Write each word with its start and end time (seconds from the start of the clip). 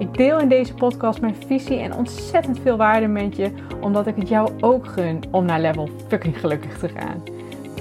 Ik 0.00 0.16
deel 0.16 0.38
in 0.38 0.48
deze 0.48 0.74
podcast 0.74 1.20
mijn 1.20 1.36
visie 1.46 1.78
en 1.78 1.94
ontzettend 1.94 2.58
veel 2.60 2.76
waarde 2.76 3.06
met 3.06 3.36
je, 3.36 3.52
omdat 3.80 4.06
ik 4.06 4.16
het 4.16 4.28
jou 4.28 4.50
ook 4.60 4.86
gun 4.86 5.22
om 5.30 5.44
naar 5.44 5.60
level 5.60 5.88
fucking 6.08 6.40
gelukkig 6.40 6.78
te 6.78 6.88
gaan. 6.88 7.22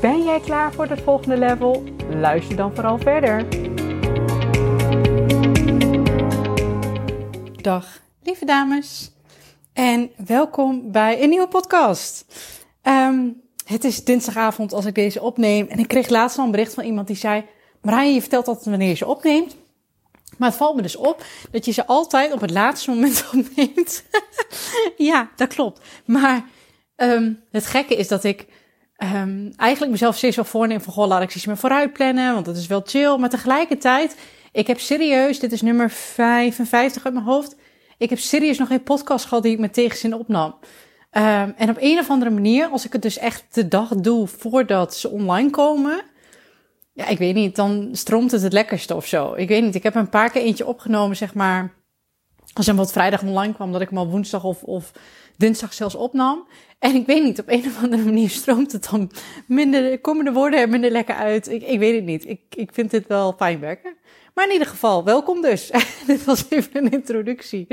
Ben 0.01 0.23
jij 0.23 0.39
klaar 0.39 0.73
voor 0.73 0.85
het 0.85 1.01
volgende 1.01 1.37
level? 1.37 1.83
Luister 2.09 2.55
dan 2.55 2.75
vooral 2.75 2.97
verder. 2.97 3.45
Dag, 7.61 8.01
lieve 8.23 8.45
dames. 8.45 9.11
En 9.73 10.11
welkom 10.25 10.91
bij 10.91 11.23
een 11.23 11.29
nieuwe 11.29 11.47
podcast. 11.47 12.25
Ehm, 12.81 13.27
het 13.65 13.83
is 13.83 14.03
dinsdagavond 14.03 14.73
als 14.73 14.85
ik 14.85 14.95
deze 14.95 15.21
opneem. 15.21 15.67
En 15.67 15.79
ik 15.79 15.87
kreeg 15.87 16.09
laatst 16.09 16.37
al 16.37 16.45
een 16.45 16.51
bericht 16.51 16.73
van 16.73 16.83
iemand 16.83 17.07
die 17.07 17.15
zei... 17.15 17.45
Marije, 17.81 18.13
je 18.13 18.21
vertelt 18.21 18.47
altijd 18.47 18.65
wanneer 18.65 18.87
je 18.87 18.95
ze 18.95 19.07
opneemt. 19.07 19.55
Maar 20.39 20.49
het 20.49 20.57
valt 20.57 20.75
me 20.75 20.81
dus 20.81 20.95
op 20.95 21.23
dat 21.51 21.65
je 21.65 21.71
ze 21.71 21.85
altijd 21.85 22.33
op 22.33 22.41
het 22.41 22.51
laatste 22.51 22.89
moment 22.89 23.25
opneemt. 23.33 24.03
ja, 24.97 25.29
dat 25.35 25.53
klopt. 25.53 25.81
Maar 26.05 26.45
um, 26.95 27.43
het 27.51 27.65
gekke 27.65 27.95
is 27.95 28.07
dat 28.07 28.23
ik 28.23 28.45
um, 28.97 29.53
eigenlijk 29.55 29.91
mezelf 29.91 30.15
steeds 30.17 30.35
wel 30.35 30.45
voorneem 30.45 30.81
van... 30.81 30.93
Goh, 30.93 31.07
laat 31.07 31.21
ik 31.21 31.35
iets 31.35 31.45
meer 31.45 31.57
vooruit 31.57 31.93
plannen, 31.93 32.33
want 32.33 32.45
dat 32.45 32.57
is 32.57 32.67
wel 32.67 32.81
chill. 32.85 33.17
Maar 33.17 33.29
tegelijkertijd, 33.29 34.15
ik 34.51 34.67
heb 34.67 34.79
serieus... 34.79 35.39
Dit 35.39 35.51
is 35.51 35.61
nummer 35.61 35.89
55 35.89 37.05
uit 37.05 37.13
mijn 37.13 37.25
hoofd. 37.25 37.55
Ik 37.97 38.09
heb 38.09 38.19
serieus 38.19 38.57
nog 38.57 38.67
geen 38.67 38.83
podcast 38.83 39.25
gehad 39.25 39.43
die 39.43 39.53
ik 39.53 39.59
met 39.59 39.73
tegenzin 39.73 40.13
opnam. 40.13 40.55
Um, 41.11 41.53
en 41.57 41.69
op 41.69 41.77
een 41.79 41.99
of 41.99 42.09
andere 42.09 42.31
manier, 42.31 42.67
als 42.67 42.85
ik 42.85 42.93
het 42.93 43.01
dus 43.01 43.17
echt 43.17 43.43
de 43.51 43.67
dag 43.67 43.95
doe 43.95 44.27
voordat 44.27 44.95
ze 44.95 45.09
online 45.09 45.49
komen 45.49 46.01
ja, 46.99 47.07
ik 47.07 47.17
weet 47.17 47.35
niet, 47.35 47.55
dan 47.55 47.89
stroomt 47.91 48.31
het 48.31 48.41
het 48.41 48.53
lekkerste 48.53 48.95
of 48.95 49.05
zo. 49.05 49.33
Ik 49.33 49.47
weet 49.47 49.63
niet, 49.63 49.75
ik 49.75 49.83
heb 49.83 49.95
een 49.95 50.09
paar 50.09 50.31
keer 50.31 50.41
eentje 50.41 50.65
opgenomen, 50.65 51.15
zeg 51.15 51.33
maar, 51.33 51.73
als 52.53 52.67
een 52.67 52.75
wat 52.75 52.91
vrijdag 52.91 53.21
online 53.21 53.53
kwam, 53.53 53.71
dat 53.71 53.81
ik 53.81 53.89
hem 53.89 53.97
al 53.97 54.09
woensdag 54.09 54.43
of, 54.43 54.63
of 54.63 54.91
dinsdag 55.37 55.73
zelfs 55.73 55.95
opnam. 55.95 56.47
En 56.79 56.95
ik 56.95 57.05
weet 57.05 57.23
niet, 57.23 57.39
op 57.39 57.49
een 57.49 57.65
of 57.65 57.83
andere 57.83 58.03
manier 58.03 58.29
stroomt 58.29 58.71
het 58.71 58.87
dan 58.91 59.11
minder, 59.47 59.99
komen 59.99 60.25
de 60.25 60.31
woorden 60.31 60.59
er 60.59 60.69
minder 60.69 60.91
lekker 60.91 61.15
uit. 61.15 61.49
Ik, 61.49 61.63
ik 61.63 61.79
weet 61.79 61.95
het 61.95 62.03
niet. 62.03 62.27
Ik, 62.27 62.41
ik 62.49 62.73
vind 62.73 62.91
dit 62.91 63.07
wel 63.07 63.33
fijn 63.37 63.59
werken. 63.59 63.95
Maar 64.33 64.45
in 64.45 64.51
ieder 64.51 64.67
geval, 64.67 65.03
welkom 65.03 65.41
dus. 65.41 65.71
dit 66.07 66.23
was 66.23 66.45
even 66.49 66.85
een 66.85 66.91
introductie. 66.91 67.67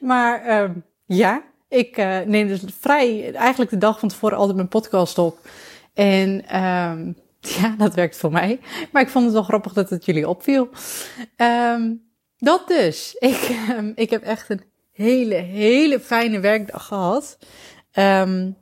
Maar 0.00 0.62
um, 0.62 0.84
ja, 1.06 1.42
ik 1.68 1.98
uh, 1.98 2.20
neem 2.20 2.48
dus 2.48 2.62
vrij, 2.80 3.34
eigenlijk 3.34 3.70
de 3.70 3.78
dag 3.78 3.98
van 3.98 4.08
tevoren 4.08 4.38
altijd 4.38 4.56
mijn 4.56 4.68
podcast 4.68 5.18
op. 5.18 5.38
En 5.94 6.60
um, 6.64 7.16
Ja, 7.60 7.74
dat 7.78 7.94
werkt 7.94 8.16
voor 8.16 8.32
mij. 8.32 8.60
Maar 8.92 9.02
ik 9.02 9.08
vond 9.08 9.24
het 9.24 9.34
wel 9.34 9.42
grappig 9.42 9.72
dat 9.72 9.90
het 9.90 10.04
jullie 10.04 10.28
opviel. 10.28 10.68
Um, 11.36 12.02
dat 12.36 12.68
dus. 12.68 13.14
Ik, 13.18 13.56
um, 13.70 13.92
ik 13.94 14.10
heb 14.10 14.22
echt 14.22 14.50
een 14.50 14.62
hele, 14.92 15.34
hele 15.34 16.00
fijne 16.00 16.40
werkdag 16.40 16.86
gehad. 16.86 17.38
Um, 17.92 18.56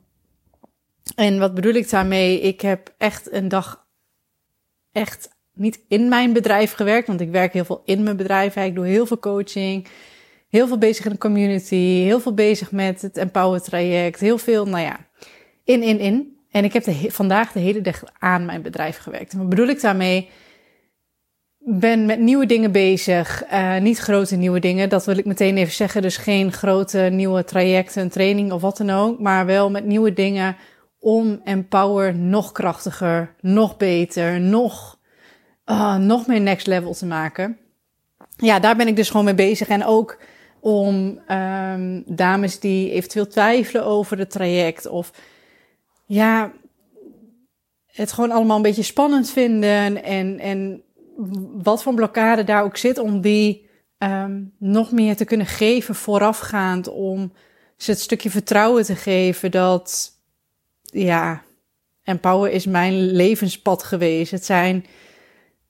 en 1.15 1.39
wat 1.39 1.53
bedoel 1.53 1.73
ik 1.73 1.89
daarmee? 1.89 2.39
Ik 2.39 2.61
heb 2.61 2.93
echt 2.97 3.31
een 3.31 3.47
dag 3.47 3.85
echt 4.91 5.29
niet 5.53 5.79
in 5.87 6.07
mijn 6.07 6.33
bedrijf 6.33 6.73
gewerkt, 6.73 7.07
want 7.07 7.21
ik 7.21 7.31
werk 7.31 7.53
heel 7.53 7.65
veel 7.65 7.81
in 7.85 8.03
mijn 8.03 8.17
bedrijf. 8.17 8.55
Ik 8.55 8.75
doe 8.75 8.85
heel 8.85 9.05
veel 9.05 9.19
coaching, 9.19 9.87
heel 10.49 10.67
veel 10.67 10.77
bezig 10.77 11.05
in 11.05 11.11
de 11.11 11.17
community, 11.17 11.75
heel 11.75 12.19
veel 12.19 12.33
bezig 12.33 12.71
met 12.71 13.01
het 13.01 13.17
Empower 13.17 13.61
traject, 13.61 14.19
heel 14.19 14.37
veel, 14.37 14.65
nou 14.65 14.83
ja, 14.83 15.07
in, 15.63 15.83
in, 15.83 15.99
in. 15.99 16.32
En 16.53 16.63
ik 16.63 16.73
heb 16.73 16.83
de, 16.83 17.05
vandaag 17.11 17.51
de 17.51 17.59
hele 17.59 17.81
dag 17.81 18.03
aan 18.19 18.45
mijn 18.45 18.61
bedrijf 18.61 18.97
gewerkt. 18.97 19.31
En 19.31 19.37
wat 19.37 19.49
bedoel 19.49 19.67
ik 19.67 19.81
daarmee? 19.81 20.29
Ben 21.57 22.05
met 22.05 22.19
nieuwe 22.19 22.45
dingen 22.45 22.71
bezig. 22.71 23.43
Uh, 23.51 23.77
niet 23.77 23.97
grote 23.97 24.35
nieuwe 24.35 24.59
dingen, 24.59 24.89
dat 24.89 25.05
wil 25.05 25.17
ik 25.17 25.25
meteen 25.25 25.57
even 25.57 25.73
zeggen. 25.73 26.01
Dus 26.01 26.17
geen 26.17 26.51
grote 26.51 26.99
nieuwe 26.99 27.43
trajecten, 27.43 28.09
training 28.09 28.51
of 28.51 28.61
wat 28.61 28.77
dan 28.77 28.89
ook. 28.89 29.19
Maar 29.19 29.45
wel 29.45 29.69
met 29.69 29.85
nieuwe 29.85 30.13
dingen 30.13 30.55
om 30.99 31.41
Empower 31.43 32.15
nog 32.15 32.51
krachtiger, 32.51 33.33
nog 33.41 33.77
beter, 33.77 34.39
nog, 34.39 34.99
uh, 35.65 35.97
nog 35.97 36.27
meer 36.27 36.41
next 36.41 36.67
level 36.67 36.93
te 36.93 37.05
maken. 37.05 37.57
Ja, 38.37 38.59
daar 38.59 38.75
ben 38.75 38.87
ik 38.87 38.95
dus 38.95 39.09
gewoon 39.09 39.25
mee 39.25 39.35
bezig. 39.35 39.67
En 39.67 39.85
ook 39.85 40.17
om 40.59 41.19
um, 41.27 42.03
dames 42.05 42.59
die 42.59 42.91
eventueel 42.91 43.27
twijfelen 43.27 43.85
over 43.85 44.17
het 44.17 44.31
traject 44.31 44.87
of 44.87 45.11
ja, 46.13 46.51
het 47.85 48.11
gewoon 48.11 48.31
allemaal 48.31 48.55
een 48.55 48.61
beetje 48.61 48.83
spannend 48.83 49.29
vinden. 49.29 50.03
En, 50.03 50.39
en 50.39 50.83
wat 51.63 51.83
voor 51.83 51.93
blokkade 51.93 52.43
daar 52.43 52.63
ook 52.63 52.77
zit 52.77 52.97
om 52.97 53.21
die 53.21 53.69
um, 53.97 54.53
nog 54.57 54.91
meer 54.91 55.15
te 55.15 55.25
kunnen 55.25 55.45
geven 55.45 55.95
voorafgaand. 55.95 56.87
Om 56.87 57.33
ze 57.77 57.91
het 57.91 57.99
stukje 57.99 58.29
vertrouwen 58.29 58.83
te 58.83 58.95
geven 58.95 59.51
dat, 59.51 60.11
ja, 60.81 61.43
Empower 62.03 62.51
is 62.51 62.65
mijn 62.65 63.11
levenspad 63.11 63.83
geweest. 63.83 64.31
Het 64.31 64.45
zijn, 64.45 64.85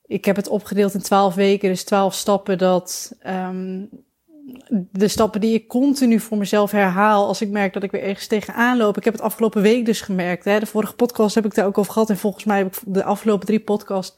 ik 0.05 0.25
heb 0.25 0.35
het 0.35 0.47
opgedeeld 0.47 0.93
in 0.93 1.01
twaalf 1.01 1.35
weken, 1.35 1.69
dus 1.69 1.83
twaalf 1.83 2.13
stappen 2.13 2.57
dat 2.57 3.15
um, 3.27 3.89
de 4.91 5.07
stappen 5.07 5.41
die 5.41 5.53
ik 5.53 5.67
continu 5.67 6.19
voor 6.19 6.37
mezelf 6.37 6.71
herhaal 6.71 7.27
als 7.27 7.41
ik 7.41 7.49
merk 7.49 7.73
dat 7.73 7.83
ik 7.83 7.91
weer 7.91 8.03
ergens 8.03 8.27
tegenaan 8.27 8.77
loop. 8.77 8.97
Ik 8.97 9.03
heb 9.03 9.13
het 9.13 9.21
afgelopen 9.21 9.61
week 9.61 9.85
dus 9.85 10.01
gemerkt. 10.01 10.45
Hè, 10.45 10.59
de 10.59 10.65
vorige 10.65 10.93
podcast 10.93 11.35
heb 11.35 11.45
ik 11.45 11.55
daar 11.55 11.65
ook 11.65 11.77
over 11.77 11.93
gehad. 11.93 12.09
En 12.09 12.17
volgens 12.17 12.43
mij 12.43 12.57
heb 12.57 12.75
ik 12.75 12.81
de 12.85 13.03
afgelopen 13.03 13.45
drie 13.45 13.59
podcasts 13.59 14.17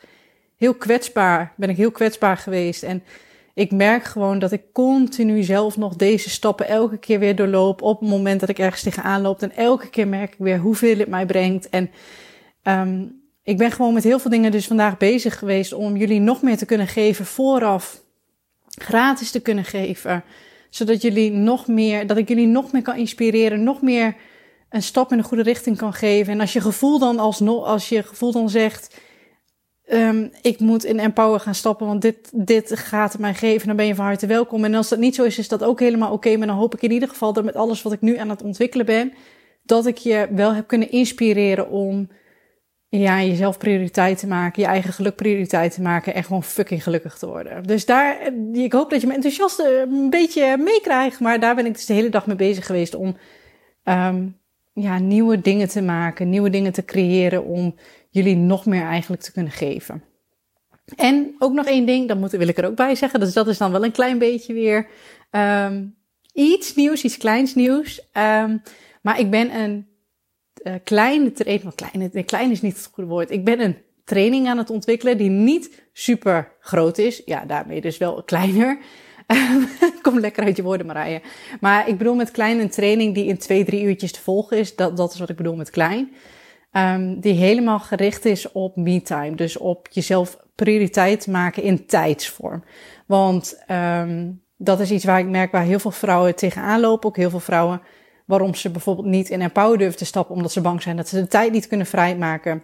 heel 0.56 0.74
kwetsbaar, 0.74 1.54
ben 1.58 1.70
ik 1.70 1.78
heel 1.78 1.92
kwetsbaar 1.92 2.38
geweest. 2.38 2.84
En 2.84 3.04
ik 3.54 3.72
merk 3.72 4.04
gewoon 4.04 4.40
dat 4.40 4.52
ik 4.52 4.74
continu 4.74 5.44
zelf 5.44 5.78
nog 5.78 5.96
deze 5.96 6.30
stappen 6.30 6.68
elke 6.68 6.98
keer 6.98 7.20
weer 7.20 7.36
doorloop 7.36 7.82
op 7.82 8.00
het 8.00 8.10
moment 8.10 8.40
dat 8.40 8.50
ik 8.50 8.60
ergens 8.60 8.82
tegenaan 8.82 9.22
loop. 9.22 9.42
En 9.42 9.56
elke 9.56 9.90
keer 9.90 10.08
merk 10.08 10.34
ik 10.34 10.40
weer 10.40 10.60
hoeveel 10.60 10.98
het 10.98 11.08
mij 11.08 11.26
brengt. 11.26 11.70
En 11.70 11.90
um, 12.64 13.22
ik 13.44 13.58
ben 13.58 13.72
gewoon 13.72 13.94
met 13.94 14.04
heel 14.04 14.20
veel 14.20 14.32
dingen 14.32 14.52
dus 14.52 14.68
vandaag 14.68 14.98
bezig 14.98 15.40
geweest 15.40 15.74
om 15.74 15.96
jullie 15.96 16.20
nog 16.20 16.42
meer 16.42 16.58
te 16.58 16.66
kunnen 16.66 16.88
geven 16.88 17.26
vooraf 17.26 18.04
gratis 18.76 19.32
te 19.32 19.40
kunnen 19.40 19.66
geven. 19.66 20.24
Zodat 20.70 21.02
jullie 21.02 21.32
nog 21.32 21.68
meer, 21.68 22.08
dat 22.08 22.18
ik 22.18 22.28
jullie 22.28 22.48
nog 22.48 22.72
meer 22.72 22.82
kan 22.82 22.96
inspireren, 22.96 23.64
nog 23.64 23.82
meer 23.82 24.16
een 24.70 24.84
stap 24.84 25.12
in 25.12 25.18
de 25.18 25.24
goede 25.24 25.44
richting 25.44 25.78
kan 25.78 25.94
geven. 25.94 26.34
En 26.34 26.40
als 26.40 26.54
je 26.54 26.62
gevoel 26.62 27.00
dan 27.00 27.20
alsnog, 27.20 27.66
als 27.66 27.90
je 27.90 28.04
gevoel 28.04 28.32
dan 28.32 28.50
zegt, 28.50 29.00
um, 29.92 30.32
ik 30.42 30.60
moet 30.60 30.84
in 30.84 31.00
Empower 31.00 31.40
gaan 31.40 31.56
stappen, 31.56 31.88
want 31.88 32.02
dit, 32.02 32.32
dit 32.34 32.80
gaat 32.80 33.12
het 33.12 33.22
mij 33.22 33.34
geven, 33.34 33.68
dan 33.68 33.76
ben 33.76 33.86
je 33.86 33.96
van 33.96 34.06
harte 34.06 34.28
welkom. 34.28 34.64
En 34.64 34.74
als 34.74 34.90
dat 34.90 35.00
niet 35.00 35.16
zo 35.16 35.24
is, 35.24 35.38
is 35.38 35.48
dat 35.48 35.64
ook 35.64 35.80
helemaal 35.80 36.12
oké. 36.12 36.38
Maar 36.38 36.48
dan 36.48 36.56
hoop 36.56 36.74
ik 36.74 36.82
in 36.82 36.92
ieder 36.92 37.10
geval 37.10 37.34
dat 37.34 37.44
met 37.44 37.56
alles 37.56 37.82
wat 37.82 37.94
ik 37.94 38.02
nu 38.02 38.18
aan 38.18 38.30
het 38.30 38.44
ontwikkelen 38.44 38.86
ben, 38.86 39.14
dat 39.64 39.86
ik 39.86 39.98
je 39.98 40.28
wel 40.32 40.54
heb 40.54 40.68
kunnen 40.68 40.92
inspireren 40.92 41.70
om 41.70 42.10
ja, 43.00 43.24
jezelf 43.24 43.58
prioriteit 43.58 44.20
te 44.20 44.28
maken, 44.28 44.62
je 44.62 44.68
eigen 44.68 44.94
geluk 44.94 45.16
prioriteit 45.16 45.74
te 45.74 45.82
maken 45.82 46.14
en 46.14 46.24
gewoon 46.24 46.44
fucking 46.44 46.84
gelukkig 46.84 47.18
te 47.18 47.28
worden. 47.28 47.64
Dus 47.64 47.86
daar, 47.86 48.18
ik 48.54 48.74
hoop 48.74 48.90
dat 48.90 49.02
je 49.02 49.08
me 49.08 49.14
enthousiast 49.14 49.60
een 49.60 50.10
beetje 50.10 50.58
meekrijgt, 50.58 51.20
maar 51.20 51.40
daar 51.40 51.56
ben 51.56 51.66
ik 51.66 51.74
dus 51.74 51.86
de 51.86 51.94
hele 51.94 52.10
dag 52.10 52.28
mee 52.28 52.36
bezig 52.36 52.66
geweest 52.66 52.96
om 52.96 53.18
um, 53.84 54.38
ja, 54.74 55.00
nieuwe 55.00 55.42
dingen 55.42 55.70
te 55.70 55.82
maken, 55.82 56.30
nieuwe 56.30 56.50
dingen 56.50 56.72
te 56.72 56.86
creëren 56.86 57.46
om 57.46 57.76
jullie 58.10 58.36
nog 58.36 58.66
meer 58.66 58.86
eigenlijk 58.86 59.22
te 59.22 59.32
kunnen 59.32 59.52
geven. 59.52 60.04
En 60.96 61.36
ook 61.40 61.54
nog 61.54 61.66
één 61.66 61.86
ding, 61.86 62.08
dat 62.08 62.18
moet, 62.18 62.32
wil 62.32 62.48
ik 62.48 62.58
er 62.58 62.66
ook 62.66 62.76
bij 62.76 62.96
zeggen, 62.96 63.20
dus 63.20 63.34
dat 63.34 63.48
is 63.48 63.58
dan 63.58 63.72
wel 63.72 63.84
een 63.84 63.92
klein 63.92 64.18
beetje 64.18 64.54
weer 64.54 64.88
um, 65.32 65.96
iets 66.34 66.76
nieuws, 66.76 67.04
iets 67.04 67.18
kleins 67.18 67.56
nieuws. 67.56 68.08
Um, 68.14 68.62
maar 69.02 69.20
ik 69.20 69.30
ben 69.30 69.56
een 69.56 69.88
uh, 70.68 70.74
kleine 70.84 71.32
training, 71.32 71.64
want 71.64 71.76
klein, 71.76 72.26
klein 72.26 72.52
is 72.52 72.62
niet 72.62 72.78
het 72.78 72.90
goede 72.94 73.10
woord. 73.10 73.32
Ik 73.32 73.46
ben 73.46 73.60
een 73.60 73.78
training 74.04 74.48
aan 74.48 74.58
het 74.58 74.70
ontwikkelen 74.70 75.18
die 75.18 75.30
niet 75.30 75.82
super 75.94 76.52
groot 76.60 76.98
is. 76.98 77.22
Ja, 77.26 77.46
daarmee 77.46 77.82
dus 77.82 77.98
wel 77.98 78.24
kleiner. 78.24 78.78
Kom 80.02 80.20
lekker 80.20 80.44
uit 80.44 80.58
je 80.58 80.64
woorden, 80.64 80.86
Marije. 80.86 81.22
Maar 81.60 81.88
ik 81.88 81.98
bedoel 81.98 82.16
met 82.16 82.32
klein 82.32 82.60
een 82.60 82.70
training 82.70 83.14
die 83.14 83.26
in 83.26 83.38
twee, 83.38 83.66
drie 83.66 83.84
uurtjes 83.84 84.12
te 84.12 84.22
volgen 84.22 84.58
is. 84.58 84.76
Dat, 84.76 84.98
dat 84.98 85.14
is 85.14 85.20
wat 85.20 85.30
ik 85.30 85.36
bedoel 85.36 85.56
met 85.56 85.70
klein. 85.70 86.12
Um, 86.72 87.20
die 87.20 87.34
helemaal 87.34 87.80
gericht 87.80 88.26
is 88.26 88.52
op 88.52 88.76
me-time. 88.76 89.36
Dus 89.36 89.58
op 89.58 89.88
jezelf 89.92 90.38
prioriteit 90.56 91.28
maken 91.28 91.64
in 91.64 91.86
tijdsvorm. 91.86 92.64
Want 93.06 93.64
um, 93.72 94.42
dat 94.58 94.80
is 94.80 94.92
iets 94.92 95.06
waar 95.06 95.20
ik 95.20 95.28
merk 95.28 95.52
waar 95.52 95.64
heel 95.64 95.80
veel 95.80 95.92
vrouwen 95.92 96.36
tegenaan 96.36 96.80
lopen. 96.80 97.10
Ook 97.10 97.18
heel 97.18 97.30
veel 97.30 97.40
vrouwen 97.40 97.82
waarom 98.26 98.56
ze 98.56 98.70
bijvoorbeeld 98.70 99.08
niet 99.08 99.30
in 99.30 99.42
Empower 99.42 99.78
durven 99.78 99.98
te 99.98 100.06
stappen, 100.06 100.36
omdat 100.36 100.52
ze 100.52 100.62
bang 100.62 100.82
zijn 100.82 100.96
dat 100.96 101.08
ze 101.08 101.22
de 101.22 101.28
tijd 101.28 101.52
niet 101.52 101.68
kunnen 101.68 101.86
vrijmaken. 101.86 102.64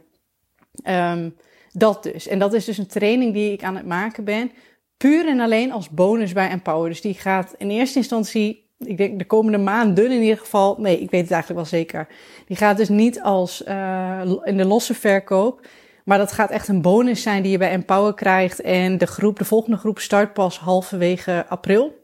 Um, 0.88 1.36
dat 1.72 2.04
dus. 2.04 2.28
En 2.28 2.40
dat 2.40 2.54
is 2.54 2.66
dus 2.66 2.78
een 2.78 2.88
training 2.88 3.34
die 3.34 3.52
ik 3.52 3.63
aan 3.63 3.75
het 3.75 3.86
maken 3.86 4.24
ben, 4.24 4.52
puur 4.98 5.28
en 5.28 5.40
alleen 5.40 5.72
als 5.72 5.90
bonus 5.90 6.34
bij 6.34 6.50
Empower. 6.50 6.90
Dus 6.90 7.02
die 7.02 7.13
gaat 7.13 7.54
in 7.58 7.69
eerste 7.69 7.98
instantie, 7.98 8.69
ik 8.78 8.98
denk 8.98 9.19
de 9.19 9.25
komende 9.25 9.58
maanden 9.58 10.12
in 10.12 10.22
ieder 10.22 10.38
geval, 10.38 10.75
nee, 10.80 11.00
ik 11.00 11.12
weet 11.12 11.22
het 11.22 11.31
eigenlijk 11.31 11.62
wel 11.62 11.80
zeker. 11.80 12.08
Die 12.48 12.58
gaat 12.58 12.78
dus 12.78 12.90
niet 12.90 13.22
als 13.22 13.63
uh, 13.68 14.22
in 14.44 14.58
de 14.58 14.66
losse 14.66 14.94
verkoop. 14.94 15.68
Maar 16.06 16.18
dat 16.18 16.31
gaat 16.31 16.50
echt 16.50 16.68
een 16.68 16.81
bonus 16.81 17.22
zijn 17.22 17.44
die 17.44 17.52
je 17.52 17.58
bij 17.58 17.72
Empower 17.72 18.13
krijgt. 18.13 18.62
En 18.62 18.98
de 18.98 19.08
groep, 19.08 19.38
de 19.38 19.46
volgende 19.46 19.78
groep 19.78 20.00
start 20.00 20.34
pas 20.34 20.60
halverwege 20.60 21.46
april. 21.48 22.00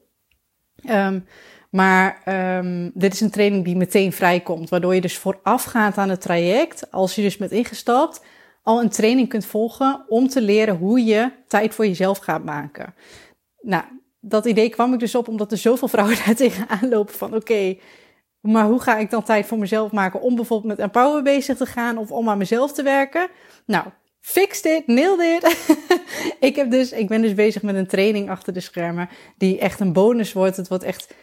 Um, 0.89 1.25
maar 1.69 2.21
um, 2.57 2.91
dit 2.93 3.13
is 3.13 3.21
een 3.21 3.31
training 3.31 3.65
die 3.65 3.75
meteen 3.75 4.13
vrijkomt. 4.13 4.69
Waardoor 4.69 4.95
je 4.95 5.01
dus 5.01 5.17
voorafgaand 5.17 5.97
aan 5.97 6.09
het 6.09 6.21
traject, 6.21 6.91
als 6.91 7.15
je 7.15 7.21
dus 7.21 7.37
met 7.37 7.51
ingestapt, 7.51 8.23
al 8.63 8.81
een 8.81 8.89
training 8.89 9.29
kunt 9.29 9.45
volgen 9.45 10.05
om 10.07 10.27
te 10.27 10.41
leren 10.41 10.77
hoe 10.77 11.05
je 11.05 11.31
tijd 11.47 11.73
voor 11.73 11.87
jezelf 11.87 12.17
gaat 12.17 12.43
maken. 12.43 12.93
Nou, 13.61 13.83
dat 14.19 14.45
idee 14.45 14.69
kwam 14.69 14.93
ik 14.93 14.99
dus 14.99 15.15
op 15.15 15.27
omdat 15.27 15.51
er 15.51 15.57
zoveel 15.57 15.87
vrouwen 15.87 16.17
daar 16.25 16.35
tegenaan 16.35 16.89
lopen 16.89 17.13
van 17.13 17.35
oké, 17.35 17.77
maar 18.41 18.65
hoe 18.65 18.81
ga 18.81 18.97
ik 18.97 19.09
dan 19.09 19.23
tijd 19.23 19.45
voor 19.45 19.57
mezelf 19.57 19.91
maken 19.91 20.21
om 20.21 20.35
bijvoorbeeld 20.35 20.77
met 20.77 20.79
Empower 20.79 21.23
bezig 21.23 21.57
te 21.57 21.65
gaan 21.65 21.97
of 21.97 22.11
om 22.11 22.29
aan 22.29 22.37
mezelf 22.37 22.73
te 22.73 22.83
werken? 22.83 23.27
Nou, 23.65 23.85
fix 24.19 24.61
dit, 24.61 24.87
nail 24.87 25.17
dit. 25.17 25.75
ik, 26.39 26.55
heb 26.55 26.71
dus, 26.71 26.91
ik 26.91 27.07
ben 27.07 27.21
dus 27.21 27.33
bezig 27.33 27.61
met 27.61 27.75
een 27.75 27.87
training 27.87 28.29
achter 28.29 28.53
de 28.53 28.59
schermen 28.59 29.09
die 29.37 29.59
echt 29.59 29.79
een 29.79 29.93
bonus 29.93 30.33
wordt. 30.33 30.57
Het 30.57 30.67
wordt 30.67 30.83
echt, 30.83 31.13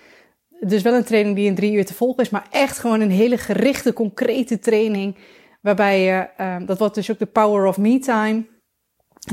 dus 0.66 0.82
wel 0.82 0.94
een 0.94 1.04
training 1.04 1.36
die 1.36 1.46
in 1.46 1.54
drie 1.54 1.72
uur 1.72 1.84
te 1.84 1.94
volgen 1.94 2.22
is, 2.22 2.30
maar 2.30 2.46
echt 2.50 2.78
gewoon 2.78 3.00
een 3.00 3.10
hele 3.10 3.38
gerichte, 3.38 3.92
concrete 3.92 4.58
training. 4.58 5.16
Waarbij 5.60 6.00
je, 6.00 6.28
uh, 6.40 6.56
dat 6.66 6.78
wordt 6.78 6.94
dus 6.94 7.10
ook 7.10 7.18
de 7.18 7.26
Power 7.26 7.66
of 7.66 7.78
Me 7.78 7.98
Time. 7.98 8.44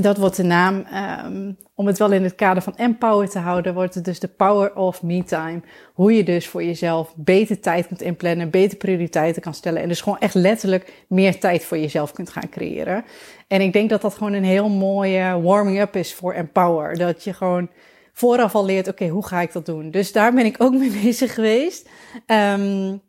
Dat 0.02 0.18
wordt 0.18 0.36
de 0.36 0.44
naam, 0.44 0.86
um, 1.26 1.58
om 1.76 1.88
het 1.88 1.98
wel 1.98 2.12
in 2.12 2.24
het 2.24 2.36
kader 2.36 2.64
van 2.64 2.76
Empower 2.76 3.30
te 3.30 3.40
houden, 3.40 3.74
wordt 3.74 3.96
het 3.96 4.06
dus 4.06 4.20
de 4.20 4.28
Power 4.28 4.76
of 4.76 5.04
Me 5.04 5.24
Time. 5.24 5.62
Hoe 5.94 6.14
je 6.14 6.24
dus 6.24 6.48
voor 6.48 6.64
jezelf 6.64 7.14
beter 7.16 7.60
tijd 7.60 7.88
kunt 7.88 8.02
inplannen, 8.02 8.50
beter 8.50 8.78
prioriteiten 8.78 9.42
kan 9.42 9.54
stellen 9.54 9.82
en 9.82 9.88
dus 9.88 10.02
gewoon 10.02 10.20
echt 10.20 10.34
letterlijk 10.34 11.06
meer 11.08 11.40
tijd 11.40 11.64
voor 11.64 11.78
jezelf 11.78 12.12
kunt 12.12 12.30
gaan 12.30 12.50
creëren. 12.50 13.06
En 13.48 13.62
ik 13.62 13.74
denk 13.74 13.90
dat 13.90 14.02
dat 14.02 14.14
gewoon 14.14 14.34
een 14.34 14.44
heel 14.44 14.70
mooie 14.70 15.42
warming-up 15.42 15.96
is 15.96 16.14
voor 16.14 16.34
Empower. 16.34 16.98
Dat 16.98 17.24
je 17.24 17.34
gewoon 17.34 17.70
vooraf 18.14 18.56
al 18.56 18.66
leert, 18.66 18.88
oké, 18.88 19.08
hoe 19.08 19.28
ga 19.28 19.42
ik 19.42 19.52
dat 19.52 19.66
doen? 19.66 19.92
Dus 19.92 20.12
daar 20.12 20.34
ben 20.34 20.46
ik 20.46 20.56
ook 20.58 20.74
mee 20.74 20.92
bezig 21.04 21.34
geweest. 21.34 21.90
Um, 22.28 23.02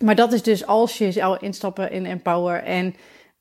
maar 0.00 0.14
dat 0.14 0.32
is 0.32 0.42
dus 0.42 0.66
als 0.66 0.98
je 0.98 1.12
zou 1.12 1.38
instappen 1.40 1.90
in 1.90 2.06
Empower 2.06 2.62
en 2.62 2.94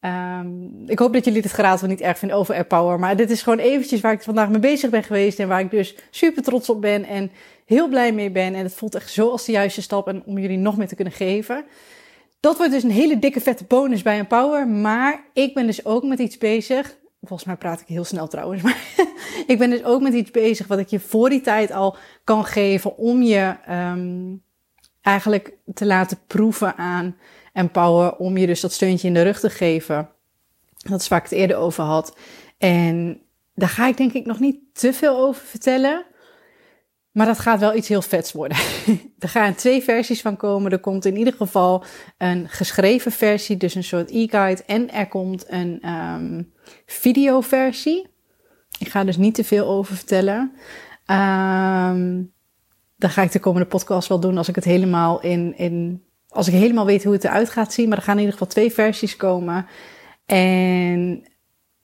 Um, 0.06 0.84
ik 0.86 1.00
hoop 1.00 1.14
dat 1.14 1.26
jullie 1.26 1.42
het 1.42 1.54
geraad 1.54 1.82
wel 1.82 1.90
niet 1.90 2.02
erg 2.02 2.18
vinden 2.18 2.38
over 2.38 2.56
Empower. 2.56 3.00
Maar 3.00 3.16
dit 3.16 3.30
is 3.30 3.42
gewoon 3.42 3.60
eventjes 3.60 4.02
waar 4.02 4.12
ik 4.12 4.22
vandaag 4.22 4.50
mee 4.50 4.60
bezig 4.60 4.90
ben 4.90 5.04
geweest. 5.04 5.40
En 5.40 5.48
waar 5.48 5.60
ik 5.60 5.72
dus 5.72 5.96
super 6.10 6.44
trots 6.44 6.70
op 6.70 6.82
ben 6.82 7.06
en 7.06 7.32
heel 7.66 7.88
blij 7.88 8.14
mee 8.14 8.32
ben. 8.32 8.56
En 8.56 8.64
het 8.64 8.74
voelt 8.74 8.96
echt 8.96 9.12
zo 9.12 9.30
als 9.30 9.46
de 9.46 9.52
juiste 9.52 9.82
stap 9.82 10.08
en 10.08 10.24
om 10.26 10.38
jullie 10.38 10.58
nog 10.58 10.78
meer 10.78 10.88
te 10.88 10.96
kunnen 10.96 11.14
geven. 11.14 11.66
Dat 12.40 12.58
wordt 12.58 12.72
dus 12.72 12.84
een 12.84 12.92
hele 12.92 13.20
dikke 13.20 13.42
vette 13.42 13.64
bonus 13.64 14.02
bij 14.02 14.18
Empower. 14.18 14.68
Maar 14.68 15.24
ik 15.34 15.54
ben 15.54 15.66
dus 15.66 15.86
ook 15.86 16.04
met 16.04 16.20
iets 16.20 16.38
bezig. 16.38 16.96
Volgens 17.22 17.44
mij 17.44 17.58
praat 17.58 17.82
ik 17.82 17.88
heel 17.88 18.06
snel 18.06 18.28
trouwens. 18.28 18.62
Maar 18.62 18.78
ik 19.48 19.58
ben 19.58 19.70
dus 19.70 19.84
ook 19.84 20.02
met 20.02 20.14
iets 20.14 20.32
bezig 20.32 20.68
wat 20.68 20.80
ik 20.80 20.88
je 20.88 21.00
voor 21.00 21.30
die 21.30 21.42
tijd 21.42 21.72
al 21.72 21.98
kan 22.24 22.46
geven. 22.46 22.98
Om 22.98 23.22
je 23.22 23.56
um, 23.70 24.44
eigenlijk 25.02 25.54
te 25.74 25.86
laten 25.86 26.20
proeven 26.28 26.76
aan 26.76 27.16
Empower 27.54 28.16
om 28.16 28.38
je 28.38 28.46
dus 28.46 28.62
dat 28.62 28.72
steuntje 28.72 29.08
in 29.08 29.14
de 29.14 29.22
rug 29.22 29.40
te 29.40 29.50
geven. 29.50 30.10
Dat 30.78 31.02
is 31.02 31.08
waar 31.08 31.20
ik 31.20 31.30
het 31.30 31.40
eerder 31.40 31.58
over 31.58 31.84
had. 31.84 32.18
En 32.58 33.22
daar 33.56 33.70
ga 33.70 33.88
ik 33.88 33.98
denk 33.98 34.14
ik 34.14 34.26
nog 34.26 34.40
niet 34.40 34.60
te 34.74 34.94
veel 34.94 35.18
over 35.18 35.46
vertellen. 35.46 36.06
Maar 37.12 37.26
dat 37.26 37.40
gaat 37.40 37.60
wel 37.60 37.76
iets 37.76 37.88
heel 37.88 38.02
vets 38.02 38.32
worden. 38.32 38.58
er 39.20 39.30
gaan 39.30 39.56
twee 39.56 39.84
versies 39.84 40.22
van 40.22 40.38
komen. 40.38 40.72
Er 40.72 40.80
komt 40.80 41.06
in 41.06 41.18
ieder 41.18 41.34
geval 41.34 41.84
een 42.18 42.50
geschreven 42.50 43.12
versie, 43.12 43.58
dus 43.58 43.76
een 43.76 43.84
soort 43.84 44.12
e-guide. 44.12 44.64
En 44.66 44.92
er 44.92 45.08
komt 45.08 45.46
een 45.50 45.90
um, 45.90 46.54
videoversie. 46.86 48.13
Ik 48.84 48.92
ga 48.92 49.04
dus 49.04 49.18
niet 49.18 49.36
te 49.36 49.44
veel 49.44 49.68
over 49.68 49.96
vertellen. 49.96 50.52
Um, 51.08 52.32
dan 52.98 53.10
ga 53.10 53.22
ik 53.22 53.32
de 53.32 53.40
komende 53.40 53.68
podcast 53.68 54.08
wel 54.08 54.20
doen 54.20 54.38
als 54.38 54.48
ik 54.48 54.56
het 54.56 54.64
helemaal 54.64 55.22
in, 55.22 55.58
in 55.58 56.04
als 56.30 56.48
ik 56.48 56.54
helemaal 56.54 56.86
weet 56.86 57.04
hoe 57.04 57.14
het 57.14 57.24
eruit 57.24 57.50
gaat 57.50 57.74
zien. 57.74 57.90
Maar 57.90 57.98
er 57.98 58.04
gaan 58.04 58.14
in 58.14 58.20
ieder 58.20 58.34
geval 58.34 58.54
twee 58.54 58.74
versies 58.74 59.16
komen. 59.16 59.66
En 60.26 61.24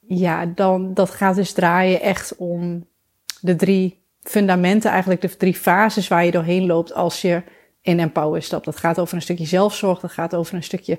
ja, 0.00 0.46
dan, 0.46 0.94
dat 0.94 1.10
gaat 1.10 1.34
dus 1.34 1.52
draaien 1.52 2.00
echt 2.00 2.36
om 2.36 2.86
de 3.40 3.56
drie 3.56 4.02
fundamenten, 4.22 4.90
eigenlijk 4.90 5.20
de 5.20 5.36
drie 5.36 5.54
fases 5.54 6.08
waar 6.08 6.24
je 6.24 6.30
doorheen 6.30 6.66
loopt 6.66 6.94
als 6.94 7.20
je 7.20 7.42
in 7.82 8.00
Empower 8.00 8.42
stapt. 8.42 8.64
Dat 8.64 8.76
gaat 8.76 8.98
over 8.98 9.14
een 9.14 9.22
stukje 9.22 9.46
zelfzorg, 9.46 10.00
dat 10.00 10.12
gaat 10.12 10.34
over 10.34 10.54
een 10.54 10.62
stukje 10.62 10.98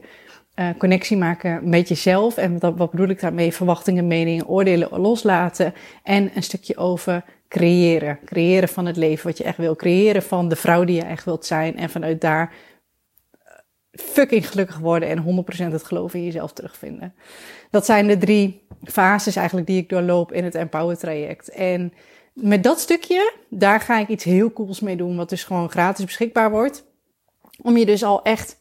uh, 0.55 0.69
connectie 0.77 1.17
maken 1.17 1.69
met 1.69 1.87
jezelf. 1.87 2.37
En 2.37 2.59
wat 2.59 2.91
bedoel 2.91 3.07
ik 3.07 3.19
daarmee? 3.21 3.53
Verwachtingen, 3.53 4.07
meningen, 4.07 4.47
oordelen 4.47 4.99
loslaten. 4.99 5.73
En 6.03 6.31
een 6.35 6.43
stukje 6.43 6.77
over 6.77 7.23
creëren. 7.47 8.19
Creëren 8.25 8.69
van 8.69 8.85
het 8.85 8.95
leven 8.95 9.27
wat 9.27 9.37
je 9.37 9.43
echt 9.43 9.57
wil. 9.57 9.75
Creëren 9.75 10.23
van 10.23 10.49
de 10.49 10.55
vrouw 10.55 10.83
die 10.83 10.95
je 10.95 11.03
echt 11.03 11.25
wilt 11.25 11.45
zijn. 11.45 11.77
En 11.77 11.89
vanuit 11.89 12.21
daar 12.21 12.53
eh, 13.31 13.53
fucking 13.91 14.49
gelukkig 14.49 14.77
worden 14.77 15.09
en 15.09 15.45
100% 15.69 15.71
het 15.71 15.83
geloof 15.83 16.13
in 16.13 16.23
jezelf 16.23 16.53
terugvinden. 16.53 17.13
Dat 17.69 17.85
zijn 17.85 18.07
de 18.07 18.17
drie 18.17 18.67
fases 18.83 19.35
eigenlijk 19.35 19.67
die 19.67 19.77
ik 19.77 19.89
doorloop 19.89 20.31
in 20.33 20.43
het 20.43 20.55
Empower 20.55 20.97
traject. 20.97 21.49
En 21.49 21.93
met 22.33 22.63
dat 22.63 22.79
stukje, 22.79 23.33
daar 23.49 23.79
ga 23.79 23.99
ik 23.99 24.07
iets 24.07 24.23
heel 24.23 24.53
cools 24.53 24.79
mee 24.79 24.95
doen, 24.95 25.15
wat 25.15 25.29
dus 25.29 25.43
gewoon 25.43 25.69
gratis 25.69 26.05
beschikbaar 26.05 26.51
wordt. 26.51 26.85
Om 27.61 27.77
je 27.77 27.85
dus 27.85 28.03
al 28.03 28.23
echt, 28.23 28.60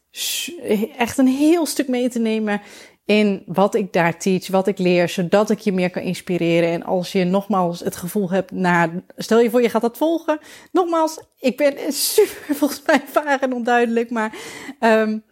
echt 0.97 1.17
een 1.17 1.27
heel 1.27 1.65
stuk 1.65 1.87
mee 1.87 2.09
te 2.09 2.19
nemen 2.19 2.61
in 3.05 3.43
wat 3.45 3.75
ik 3.75 3.93
daar 3.93 4.17
teach, 4.17 4.47
wat 4.47 4.67
ik 4.67 4.77
leer, 4.77 5.09
zodat 5.09 5.49
ik 5.49 5.59
je 5.59 5.71
meer 5.71 5.89
kan 5.89 6.01
inspireren. 6.01 6.69
En 6.69 6.83
als 6.83 7.11
je 7.11 7.23
nogmaals 7.23 7.79
het 7.79 7.95
gevoel 7.95 8.29
hebt, 8.29 8.51
na, 8.51 8.89
stel 9.17 9.39
je 9.39 9.49
voor 9.49 9.61
je 9.61 9.69
gaat 9.69 9.81
dat 9.81 9.97
volgen. 9.97 10.39
Nogmaals, 10.71 11.19
ik 11.39 11.57
ben 11.57 11.93
super 11.93 12.55
volgens 12.55 12.81
mij 12.85 13.01
vaag 13.05 13.39
en 13.39 13.53
onduidelijk, 13.53 14.09
maar 14.09 14.35
um, 14.79 15.23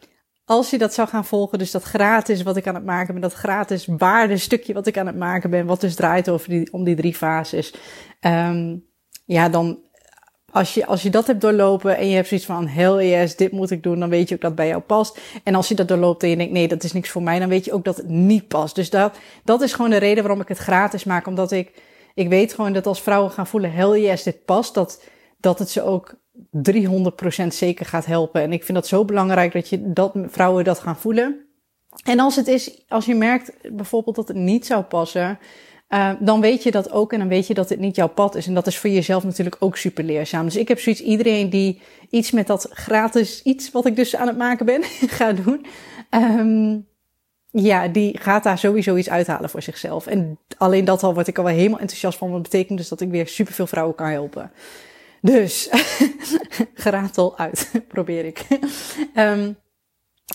als 0.45 0.69
je 0.69 0.77
dat 0.77 0.93
zou 0.93 1.07
gaan 1.07 1.25
volgen, 1.25 1.57
dus 1.57 1.71
dat 1.71 1.83
gratis 1.83 2.43
wat 2.43 2.57
ik 2.57 2.67
aan 2.67 2.75
het 2.75 2.85
maken 2.85 3.13
ben, 3.13 3.21
dat 3.21 3.33
gratis 3.33 3.87
waardestukje 3.97 4.73
wat 4.73 4.87
ik 4.87 4.97
aan 4.97 5.07
het 5.07 5.17
maken 5.17 5.49
ben, 5.49 5.65
wat 5.65 5.81
dus 5.81 5.95
draait 5.95 6.29
over 6.29 6.49
die, 6.49 6.73
om 6.73 6.83
die 6.83 6.95
drie 6.95 7.15
fases. 7.15 7.73
Um, 8.21 8.87
ja, 9.25 9.49
dan 9.49 9.79
als 10.51 10.73
je, 10.73 10.85
als 10.85 11.01
je 11.01 11.09
dat 11.09 11.27
hebt 11.27 11.41
doorlopen 11.41 11.97
en 11.97 12.07
je 12.07 12.15
hebt 12.15 12.27
zoiets 12.27 12.45
van, 12.45 12.67
hell 12.67 13.09
yes, 13.09 13.35
dit 13.35 13.51
moet 13.51 13.71
ik 13.71 13.83
doen, 13.83 13.99
dan 13.99 14.09
weet 14.09 14.29
je 14.29 14.35
ook 14.35 14.41
dat 14.41 14.55
bij 14.55 14.67
jou 14.67 14.81
past. 14.81 15.19
En 15.43 15.55
als 15.55 15.67
je 15.67 15.75
dat 15.75 15.87
doorloopt 15.87 16.23
en 16.23 16.29
je 16.29 16.35
denkt, 16.35 16.53
nee, 16.53 16.67
dat 16.67 16.83
is 16.83 16.93
niks 16.93 17.09
voor 17.09 17.23
mij, 17.23 17.39
dan 17.39 17.49
weet 17.49 17.65
je 17.65 17.73
ook 17.73 17.83
dat 17.83 17.97
het 17.97 18.09
niet 18.09 18.47
past. 18.47 18.75
Dus 18.75 18.89
dat, 18.89 19.17
dat 19.43 19.61
is 19.61 19.73
gewoon 19.73 19.89
de 19.89 19.97
reden 19.97 20.23
waarom 20.23 20.41
ik 20.41 20.47
het 20.47 20.57
gratis 20.57 21.03
maak. 21.03 21.27
Omdat 21.27 21.51
ik, 21.51 21.81
ik 22.13 22.29
weet 22.29 22.53
gewoon 22.53 22.73
dat 22.73 22.87
als 22.87 23.01
vrouwen 23.01 23.31
gaan 23.31 23.47
voelen, 23.47 23.71
hell 23.71 24.01
yes, 24.01 24.23
dit 24.23 24.45
past, 24.45 24.73
dat, 24.73 25.03
dat 25.37 25.59
het 25.59 25.69
ze 25.69 25.83
ook 25.83 26.15
300% 26.71 27.47
zeker 27.47 27.85
gaat 27.85 28.05
helpen. 28.05 28.41
En 28.41 28.53
ik 28.53 28.63
vind 28.63 28.77
dat 28.77 28.87
zo 28.87 29.05
belangrijk 29.05 29.53
dat, 29.53 29.69
je, 29.69 29.91
dat 29.91 30.13
vrouwen 30.27 30.63
dat 30.63 30.79
gaan 30.79 30.97
voelen. 30.97 31.47
En 32.03 32.19
als 32.19 32.35
het 32.35 32.47
is, 32.47 32.83
als 32.87 33.05
je 33.05 33.15
merkt 33.15 33.51
bijvoorbeeld 33.75 34.15
dat 34.15 34.27
het 34.27 34.37
niet 34.37 34.65
zou 34.65 34.83
passen, 34.83 35.39
uh, 35.89 36.11
dan 36.19 36.41
weet 36.41 36.63
je 36.63 36.71
dat 36.71 36.91
ook 36.91 37.13
en 37.13 37.19
dan 37.19 37.27
weet 37.27 37.47
je 37.47 37.53
dat 37.53 37.69
het 37.69 37.79
niet 37.79 37.95
jouw 37.95 38.07
pad 38.07 38.35
is. 38.35 38.47
En 38.47 38.53
dat 38.53 38.67
is 38.67 38.77
voor 38.77 38.89
jezelf 38.89 39.23
natuurlijk 39.23 39.55
ook 39.59 39.77
super 39.77 40.03
leerzaam. 40.03 40.45
Dus 40.45 40.55
ik 40.55 40.67
heb 40.67 40.79
zoiets, 40.79 41.01
iedereen 41.01 41.49
die 41.49 41.81
iets 42.09 42.31
met 42.31 42.47
dat 42.47 42.67
gratis 42.69 43.41
iets, 43.43 43.71
wat 43.71 43.85
ik 43.85 43.95
dus 43.95 44.15
aan 44.15 44.27
het 44.27 44.37
maken 44.37 44.65
ben, 44.65 44.83
gaat 45.19 45.43
doen. 45.43 45.65
Um, 46.09 46.87
ja, 47.51 47.87
die 47.87 48.19
gaat 48.19 48.43
daar 48.43 48.57
sowieso 48.57 48.95
iets 48.95 49.09
uithalen 49.09 49.49
voor 49.49 49.61
zichzelf. 49.61 50.07
En 50.07 50.39
alleen 50.57 50.85
dat 50.85 51.03
al 51.03 51.13
word 51.13 51.27
ik 51.27 51.37
al 51.37 51.43
wel 51.43 51.53
helemaal 51.53 51.79
enthousiast 51.79 52.17
van. 52.17 52.31
Wat 52.31 52.41
betekent 52.41 52.77
dus 52.77 52.87
dat 52.87 53.01
ik 53.01 53.09
weer 53.09 53.27
superveel 53.27 53.67
vrouwen 53.67 53.95
kan 53.95 54.07
helpen. 54.07 54.51
Dus, 55.21 55.69
geratel 56.73 57.37
uit, 57.37 57.71
probeer 57.87 58.25
ik. 58.25 58.45
Um, 59.15 59.57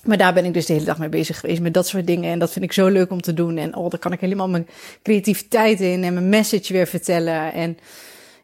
maar 0.04 0.16
daar 0.16 0.34
ben 0.34 0.44
ik 0.44 0.54
dus 0.54 0.66
de 0.66 0.72
hele 0.72 0.84
dag 0.84 0.98
mee 0.98 1.08
bezig 1.08 1.40
geweest 1.40 1.60
met 1.60 1.74
dat 1.74 1.86
soort 1.86 2.06
dingen. 2.06 2.30
En 2.30 2.38
dat 2.38 2.52
vind 2.52 2.64
ik 2.64 2.72
zo 2.72 2.88
leuk 2.88 3.10
om 3.10 3.20
te 3.20 3.34
doen. 3.34 3.56
En 3.56 3.76
oh, 3.76 3.90
daar 3.90 4.00
kan 4.00 4.12
ik 4.12 4.20
helemaal 4.20 4.48
mijn 4.48 4.68
creativiteit 5.02 5.80
in 5.80 6.04
en 6.04 6.14
mijn 6.14 6.28
message 6.28 6.72
weer 6.72 6.86
vertellen. 6.86 7.52
En 7.52 7.78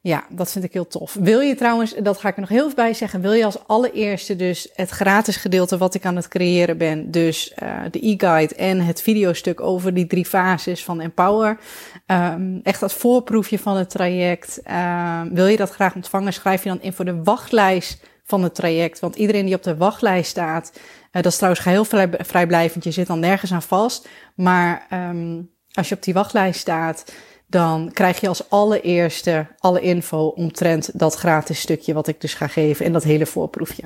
ja, 0.03 0.25
dat 0.29 0.53
vind 0.53 0.65
ik 0.65 0.73
heel 0.73 0.87
tof. 0.87 1.17
Wil 1.21 1.41
je 1.41 1.55
trouwens, 1.55 1.95
dat 1.95 2.19
ga 2.19 2.29
ik 2.29 2.35
er 2.35 2.41
nog 2.41 2.49
heel 2.49 2.65
even 2.65 2.75
bij 2.75 2.95
zeggen, 2.95 3.21
wil 3.21 3.33
je 3.33 3.45
als 3.45 3.67
allereerste 3.67 4.37
dus 4.37 4.69
het 4.75 4.91
gratis 4.91 5.37
gedeelte 5.37 5.79
wat 5.79 5.95
ik 5.95 6.05
aan 6.05 6.17
het 6.17 6.29
creëren 6.29 6.79
ben, 6.79 7.11
dus 7.11 7.53
uh, 7.63 7.79
de 7.91 8.07
e-guide 8.07 8.55
en 8.55 8.81
het 8.81 9.03
videostuk 9.03 9.61
over 9.61 9.95
die 9.95 10.07
drie 10.07 10.25
fases 10.25 10.85
van 10.85 11.01
Empower, 11.01 11.59
um, 12.07 12.61
echt 12.63 12.81
dat 12.81 12.93
voorproefje 12.93 13.59
van 13.59 13.77
het 13.77 13.91
traject, 13.91 14.61
uh, 14.71 15.23
wil 15.33 15.47
je 15.47 15.57
dat 15.57 15.71
graag 15.71 15.95
ontvangen, 15.95 16.33
schrijf 16.33 16.63
je 16.63 16.69
dan 16.69 16.83
in 16.83 16.93
voor 16.93 17.05
de 17.05 17.23
wachtlijst 17.23 18.01
van 18.25 18.43
het 18.43 18.55
traject. 18.55 19.01
Want 19.01 19.17
iedereen 19.17 19.47
die 19.47 19.55
op 19.55 19.63
de 19.63 19.77
wachtlijst 19.77 20.31
staat, 20.31 20.73
dat 21.11 21.27
is 21.27 21.37
trouwens 21.37 21.63
geheel 21.63 21.85
vrij, 21.85 22.09
vrijblijvend. 22.19 22.85
Je 22.85 22.91
zit 22.91 23.07
dan 23.07 23.21
nergens 23.21 23.53
aan 23.53 23.63
vast. 23.63 24.09
Maar 24.35 24.87
um, 24.93 25.51
als 25.73 25.89
je 25.89 25.95
op 25.95 26.03
die 26.03 26.15
wachtlijst 26.15 26.61
staat, 26.61 27.13
dan 27.47 27.91
krijg 27.93 28.21
je 28.21 28.29
als 28.29 28.51
allereerste 28.51 29.47
alle 29.59 29.81
info 29.81 30.27
omtrent 30.27 30.99
dat 30.99 31.15
gratis 31.15 31.61
stukje 31.61 31.95
wat 31.95 32.09
ik 32.09 32.21
dus 32.21 32.35
ga 32.35 32.47
geven 32.47 32.87
en 32.87 32.93
dat 32.93 33.05
hele 33.05 33.27
voorproefje. 33.27 33.83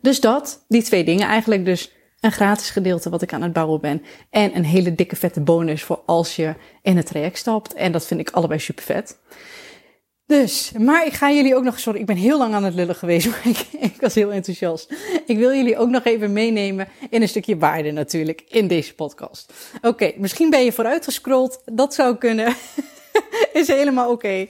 Dus 0.00 0.20
dat, 0.20 0.64
die 0.68 0.82
twee 0.82 1.04
dingen 1.04 1.26
eigenlijk. 1.26 1.64
Dus 1.64 1.92
een 2.20 2.32
gratis 2.32 2.70
gedeelte 2.70 3.10
wat 3.10 3.22
ik 3.22 3.32
aan 3.32 3.42
het 3.42 3.52
bouwen 3.52 3.80
ben. 3.80 4.02
En 4.30 4.56
een 4.56 4.64
hele 4.64 4.94
dikke 4.94 5.16
vette 5.16 5.40
bonus 5.40 5.82
voor 5.82 6.02
als 6.06 6.36
je 6.36 6.54
in 6.82 6.96
het 6.96 7.06
traject 7.06 7.38
stapt. 7.38 7.74
En 7.74 7.92
dat 7.92 8.06
vind 8.06 8.20
ik 8.20 8.30
allebei 8.30 8.60
super 8.60 8.84
vet. 8.84 9.18
Dus, 10.30 10.72
maar 10.78 11.06
ik 11.06 11.12
ga 11.12 11.30
jullie 11.30 11.56
ook 11.56 11.64
nog, 11.64 11.78
sorry, 11.78 12.00
ik 12.00 12.06
ben 12.06 12.16
heel 12.16 12.38
lang 12.38 12.54
aan 12.54 12.64
het 12.64 12.74
lullen 12.74 12.94
geweest, 12.94 13.26
maar 13.30 13.40
ik, 13.44 13.66
ik 13.80 14.00
was 14.00 14.14
heel 14.14 14.32
enthousiast. 14.32 14.94
Ik 15.26 15.38
wil 15.38 15.52
jullie 15.52 15.78
ook 15.78 15.88
nog 15.88 16.04
even 16.04 16.32
meenemen 16.32 16.88
in 17.08 17.22
een 17.22 17.28
stukje 17.28 17.58
waarde 17.58 17.90
natuurlijk 17.90 18.44
in 18.48 18.68
deze 18.68 18.94
podcast. 18.94 19.52
Oké, 19.82 20.12
misschien 20.16 20.50
ben 20.50 20.64
je 20.64 20.72
vooruitgescrolld, 20.72 21.62
dat 21.64 21.94
zou 21.94 22.16
kunnen. 22.16 22.54
is 23.52 23.68
helemaal 23.68 24.10
oké. 24.10 24.46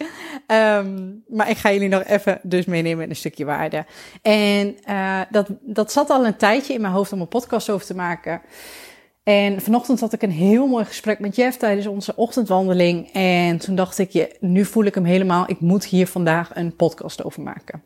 Um, 0.46 1.24
maar 1.28 1.50
ik 1.50 1.56
ga 1.56 1.72
jullie 1.72 1.88
nog 1.88 2.04
even 2.04 2.40
dus 2.42 2.64
meenemen 2.64 3.04
in 3.04 3.10
een 3.10 3.16
stukje 3.16 3.44
waarde. 3.44 3.84
En 4.22 4.76
uh, 4.88 5.20
dat, 5.30 5.46
dat 5.60 5.92
zat 5.92 6.10
al 6.10 6.26
een 6.26 6.36
tijdje 6.36 6.74
in 6.74 6.80
mijn 6.80 6.92
hoofd 6.92 7.12
om 7.12 7.20
een 7.20 7.28
podcast 7.28 7.70
over 7.70 7.86
te 7.86 7.94
maken. 7.94 8.42
En 9.30 9.60
vanochtend 9.60 10.00
had 10.00 10.12
ik 10.12 10.22
een 10.22 10.30
heel 10.30 10.66
mooi 10.66 10.84
gesprek 10.84 11.18
met 11.18 11.36
Jeff 11.36 11.56
tijdens 11.56 11.86
onze 11.86 12.16
ochtendwandeling. 12.16 13.12
En 13.12 13.58
toen 13.58 13.74
dacht 13.74 13.98
ik, 13.98 14.10
je, 14.10 14.36
nu 14.40 14.64
voel 14.64 14.84
ik 14.84 14.94
hem 14.94 15.04
helemaal. 15.04 15.44
Ik 15.50 15.60
moet 15.60 15.84
hier 15.84 16.06
vandaag 16.06 16.50
een 16.54 16.76
podcast 16.76 17.24
over 17.24 17.42
maken. 17.42 17.82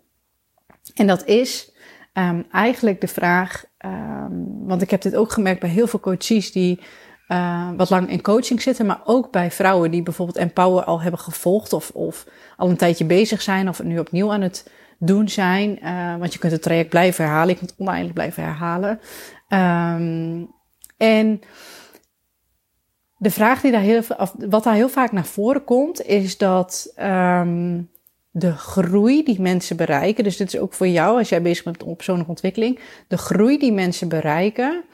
En 0.95 1.07
dat 1.07 1.25
is 1.25 1.73
um, 2.13 2.47
eigenlijk 2.51 3.01
de 3.01 3.09
vraag, 3.09 3.65
um, 3.79 4.67
want 4.67 4.83
ik 4.83 4.91
heb 4.91 5.03
dit 5.03 5.17
ook 5.17 5.33
gemerkt 5.33 5.61
bij 5.61 5.69
heel 5.69 5.87
veel 5.87 6.01
coaches 6.01 6.53
die 6.53 6.81
uh, 7.29 7.71
wat 7.77 7.91
lang 7.91 8.11
in 8.11 8.23
coaching 8.23 8.63
zitten, 8.63 8.87
maar 8.87 9.01
ook 9.05 9.31
bij 9.31 9.51
vrouwen 9.51 9.91
die 9.91 10.03
bijvoorbeeld 10.03 10.39
Empower 10.39 10.85
al 10.85 11.01
hebben 11.01 11.21
gevolgd 11.21 11.73
of, 11.73 11.91
of 11.91 12.27
al 12.57 12.69
een 12.69 12.77
tijdje 12.77 13.05
bezig 13.05 13.43
zijn 13.43 13.69
of 13.69 13.83
nu 13.83 13.99
opnieuw 13.99 14.33
aan 14.33 14.43
het 14.43 14.71
doen 14.99 15.29
zijn. 15.29 15.79
Uh, 15.83 16.17
want 16.17 16.33
je 16.33 16.39
kunt 16.39 16.53
het 16.53 16.63
traject 16.63 16.89
blijven 16.89 17.25
herhalen, 17.25 17.49
je 17.49 17.59
kunt 17.59 17.71
het 17.71 17.81
oneindig 17.81 18.13
blijven 18.13 18.43
herhalen. 18.43 19.01
Um, 19.49 20.63
en 21.05 21.41
de 23.17 23.31
vraag 23.31 23.61
die 23.61 23.73
daar 23.73 23.81
heel, 23.81 24.03
wat 24.39 24.65
daar 24.65 24.75
heel 24.75 24.89
vaak 24.89 25.13
naar 25.13 25.27
voren 25.27 25.65
komt, 25.65 26.03
is 26.03 26.39
dat 26.39 26.93
um, 26.99 27.91
de 28.31 28.53
groei 28.53 29.25
die 29.25 29.41
mensen 29.41 29.77
bereiken, 29.77 30.25
dus 30.25 30.37
dit 30.37 30.55
is 30.55 30.61
ook 30.61 30.73
voor 30.73 30.89
jou 30.89 31.19
als 31.19 31.29
jij 31.29 31.43
bezig 31.43 31.65
bent 31.65 31.85
met 31.85 31.97
persoonlijke 31.97 32.31
ontwikkeling, 32.31 32.79
de 33.09 33.19
groei 33.19 33.59
die 33.59 33.73
mensen 33.73 34.09
bereiken, 34.09 34.85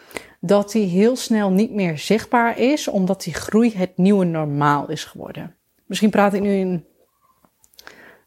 dat 0.41 0.73
die 0.73 0.87
heel 0.87 1.17
snel 1.17 1.51
niet 1.51 1.73
meer 1.73 1.99
zichtbaar 1.99 2.59
is, 2.59 2.89
omdat 2.89 3.23
die 3.23 3.35
groei 3.35 3.73
het 3.77 3.97
nieuwe 3.97 4.25
normaal 4.25 4.89
is 4.89 5.05
geworden. 5.05 5.55
Misschien 5.87 6.11
praat 6.11 6.35
ik 6.35 6.41
nu 6.41 6.53
in. 6.53 6.85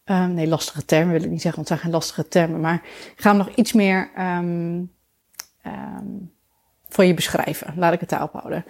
Um, 0.06 0.34
nee, 0.34 0.48
lastige 0.48 0.86
termen 0.86 1.14
wil 1.14 1.24
ik 1.24 1.30
niet 1.30 1.42
zeggen, 1.42 1.64
want 1.64 1.70
het 1.70 1.80
zijn 1.80 1.80
geen 1.80 2.00
lastige 2.00 2.28
termen. 2.28 2.60
Maar 2.60 2.82
ik 3.16 3.22
ga 3.22 3.30
hem 3.30 3.38
nog 3.38 3.56
iets 3.56 3.74
meer 3.74 4.12
um, 4.20 4.92
voor 6.94 7.06
je 7.06 7.14
beschrijven. 7.14 7.74
Laat 7.78 7.94
ik 7.94 8.00
het 8.00 8.10
daarop 8.10 8.34
houden. 8.34 8.66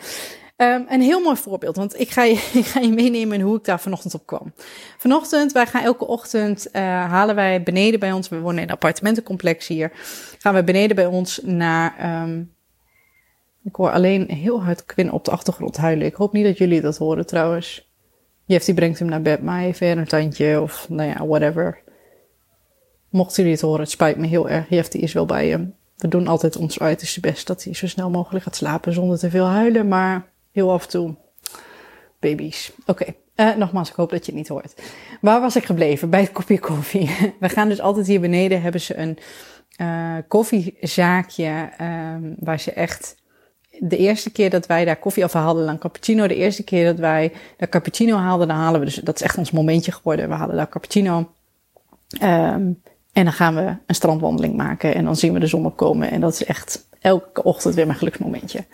Um, 0.58 0.86
een 0.90 1.02
heel 1.02 1.22
mooi 1.22 1.36
voorbeeld, 1.36 1.76
want 1.76 2.00
ik 2.00 2.10
ga, 2.10 2.24
je, 2.24 2.34
ik 2.62 2.66
ga 2.66 2.80
je 2.80 2.92
meenemen 2.92 3.42
hoe 3.42 3.58
ik 3.58 3.64
daar 3.64 3.80
vanochtend 3.80 4.14
op 4.14 4.26
kwam. 4.26 4.54
Vanochtend, 4.98 5.52
wij 5.52 5.66
gaan 5.66 5.84
elke 5.84 6.08
ochtend, 6.08 6.68
uh, 6.74 6.82
halen 6.84 7.36
wij 7.36 7.64
beneden 7.64 8.00
bij 8.00 8.12
ons, 8.12 8.30
we 8.30 8.40
wonen 8.40 8.58
in 8.58 8.64
een 8.64 8.74
appartementencomplex 8.74 9.68
hier, 9.68 9.92
gaan 10.40 10.54
we 10.54 10.64
beneden 10.64 10.96
bij 10.96 11.06
ons 11.06 11.40
naar, 11.44 12.22
um, 12.24 12.54
ik 13.64 13.76
hoor 13.76 13.92
alleen 13.92 14.32
heel 14.32 14.64
hard 14.64 14.86
Quinn 14.86 15.12
op 15.12 15.26
de 15.26 15.32
achtergrond 15.32 15.78
huilen. 15.78 16.06
Ik 16.06 16.16
hoop 16.16 16.34
niet 16.34 16.46
dat 16.46 16.58
jullie 16.58 16.82
dat 16.82 16.98
horen 16.98 17.26
trouwens. 17.26 17.92
Jeff 18.46 18.66
die 18.66 18.74
brengt 18.74 19.00
hem 19.00 19.08
naar 19.08 19.22
bed, 19.22 19.42
maar 19.42 19.64
even 19.64 19.98
een 19.98 20.08
tandje 20.08 20.62
of 20.62 20.90
nou 20.90 21.10
ja, 21.10 21.28
whatever. 21.28 21.82
Mochten 23.10 23.36
jullie 23.36 23.52
het 23.52 23.62
horen, 23.62 23.80
het 23.80 23.90
spijt 23.90 24.18
me 24.18 24.28
heel 24.28 24.50
erg. 24.50 24.70
Jeff 24.70 24.90
die 24.90 25.02
is 25.02 25.14
wel 25.14 25.26
bij 25.26 25.48
hem 25.48 25.76
we 25.98 26.08
doen 26.08 26.28
altijd 26.28 26.56
ons 26.56 26.80
uiterste 26.80 27.20
best 27.20 27.48
dat 27.48 27.64
hij 27.64 27.74
zo 27.74 27.88
snel 27.88 28.10
mogelijk 28.10 28.44
gaat 28.44 28.56
slapen 28.56 28.94
zonder 28.94 29.20
te 29.20 29.30
veel 29.30 29.46
huilen. 29.46 29.88
Maar 29.88 30.26
heel 30.52 30.72
af 30.72 30.84
en 30.84 30.90
toe, 30.90 31.16
baby's. 32.20 32.72
Oké, 32.86 33.06
uh, 33.36 33.56
nogmaals, 33.56 33.90
ik 33.90 33.96
hoop 33.96 34.10
dat 34.10 34.26
je 34.26 34.32
het 34.32 34.40
niet 34.40 34.48
hoort. 34.48 34.74
Waar 35.22 35.42
was 35.42 35.56
ik 35.56 35.66
gebleven? 35.66 36.10
Bij 36.10 36.22
het 36.22 36.32
kopje 36.32 36.60
koffie. 36.60 37.10
we 37.40 37.50
gaan 37.50 37.70
dus 37.70 37.80
altijd 37.80 38.08
hier 38.08 38.20
beneden, 38.20 38.62
hebben 38.62 38.82
ze 38.82 38.98
een 38.98 39.18
uh, 39.82 40.18
koffiezaakje 40.28 41.70
um, 41.82 42.36
waar 42.40 42.60
ze 42.60 42.72
echt... 42.72 43.22
De 43.80 43.98
eerste 43.98 44.32
keer 44.32 44.50
dat 44.50 44.66
wij 44.66 44.86
daar 44.86 44.96
koffie 44.96 45.24
af 45.24 45.34
haalden, 45.34 45.66
dan 45.66 45.78
cappuccino. 45.78 46.28
De 46.28 46.36
eerste 46.36 46.64
keer 46.64 46.86
dat 46.86 47.00
wij 47.00 47.34
daar 47.58 47.70
cappuccino 47.70 48.18
haalden, 48.18 48.48
dan 48.48 48.58
halen 48.58 48.80
we 48.80 48.86
dus... 48.86 48.96
Dat 48.96 49.16
is 49.16 49.22
echt 49.22 49.38
ons 49.38 49.52
momentje 49.52 49.92
geworden. 49.92 50.30
We 50.30 50.36
halen 50.36 50.56
daar 50.56 50.70
cappuccino. 50.70 51.32
Um, 52.24 52.82
en 53.14 53.24
dan 53.24 53.34
gaan 53.34 53.56
we 53.56 53.76
een 53.86 53.96
strandwandeling 53.96 54.56
maken 54.56 54.96
en 54.96 55.06
dan 55.06 55.16
zien 55.16 55.34
we 55.34 55.40
de 55.40 55.48
zon 55.48 55.66
opkomen. 55.66 56.12
En 56.12 56.22
dat 56.22 56.34
is 56.34 56.46
echt 56.46 56.88
elke 57.00 57.44
ochtend 57.44 57.76
weer 57.76 57.86
mijn 57.86 57.98
geluksmomentje. 57.98 58.66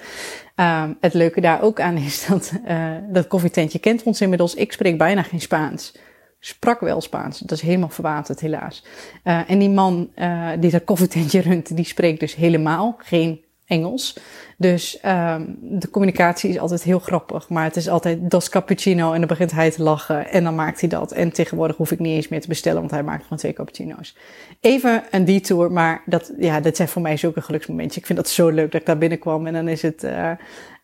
Um, 0.56 0.98
het 1.00 1.14
leuke 1.14 1.42
daar 1.42 1.62
ook 1.62 1.80
aan 1.82 1.98
is 1.98 2.26
dat 2.26 2.54
uh, 2.68 2.88
dat 3.10 3.28
koffietentje 3.28 3.80
kent 3.80 4.04
ons 4.04 4.22
inmiddels. 4.22 4.56
Ik 4.56 4.72
spreek 4.72 4.98
bijna 4.98 5.24
geen 5.24 5.42
Spaans. 5.42 5.98
Sprak 6.40 6.80
wel 6.80 7.02
Spaans. 7.02 7.40
Dat 7.40 7.52
is 7.52 7.62
helemaal 7.62 7.90
verwaterd 7.90 8.40
helaas. 8.40 8.86
Uh, 9.24 9.50
en 9.50 9.60
die 9.60 9.70
man 9.70 10.10
uh, 10.16 10.50
die 10.60 10.72
dat 10.72 10.84
koffietentje 10.84 11.42
runt, 11.42 11.76
die 11.76 11.86
spreekt 11.86 12.20
dus 12.20 12.36
helemaal 12.36 12.96
geen 12.98 13.42
Engels. 13.70 14.18
Dus 14.58 15.00
um, 15.06 15.58
de 15.62 15.90
communicatie 15.90 16.50
is 16.50 16.60
altijd 16.60 16.84
heel 16.84 17.00
grappig. 17.00 17.50
Maar 17.50 17.64
het 17.64 17.76
is 17.76 17.90
altijd 17.90 18.32
dos 18.32 18.50
cappuccino 18.50 19.12
en 19.12 19.20
dan 19.20 19.28
begint 19.28 19.52
hij 19.52 19.72
te 19.72 19.84
lachen 19.84 20.30
en 20.30 20.44
dan 20.44 20.56
maakt 20.56 20.80
hij 20.80 20.90
dat. 20.90 21.12
En 21.12 21.32
tegenwoordig 21.32 21.78
hoef 21.78 21.92
ik 21.92 22.00
niet 22.00 22.16
eens 22.16 22.28
meer 22.28 22.42
te 22.42 22.48
bestellen, 22.48 22.80
want 22.80 22.92
hij 22.92 23.04
maakt 23.04 23.24
gewoon 23.24 23.38
twee 23.38 23.54
cappuccino's. 23.54 24.16
Even 24.60 25.04
een 25.12 25.26
detour, 25.26 25.72
maar 25.72 26.02
dat, 26.06 26.32
ja, 26.38 26.60
dat 26.60 26.76
zijn 26.76 26.88
voor 26.88 27.02
mij 27.02 27.18
zulke 27.18 27.42
geluksmomentjes. 27.42 27.98
Ik 27.98 28.06
vind 28.06 28.20
dat 28.20 28.30
zo 28.30 28.50
leuk 28.50 28.72
dat 28.72 28.82
ik 28.82 28.88
daar 28.88 28.98
binnenkwam 28.98 29.48
en 29.48 29.54
dan 29.54 29.68
is 29.68 29.82
het... 29.82 30.04
Uh, 30.04 30.32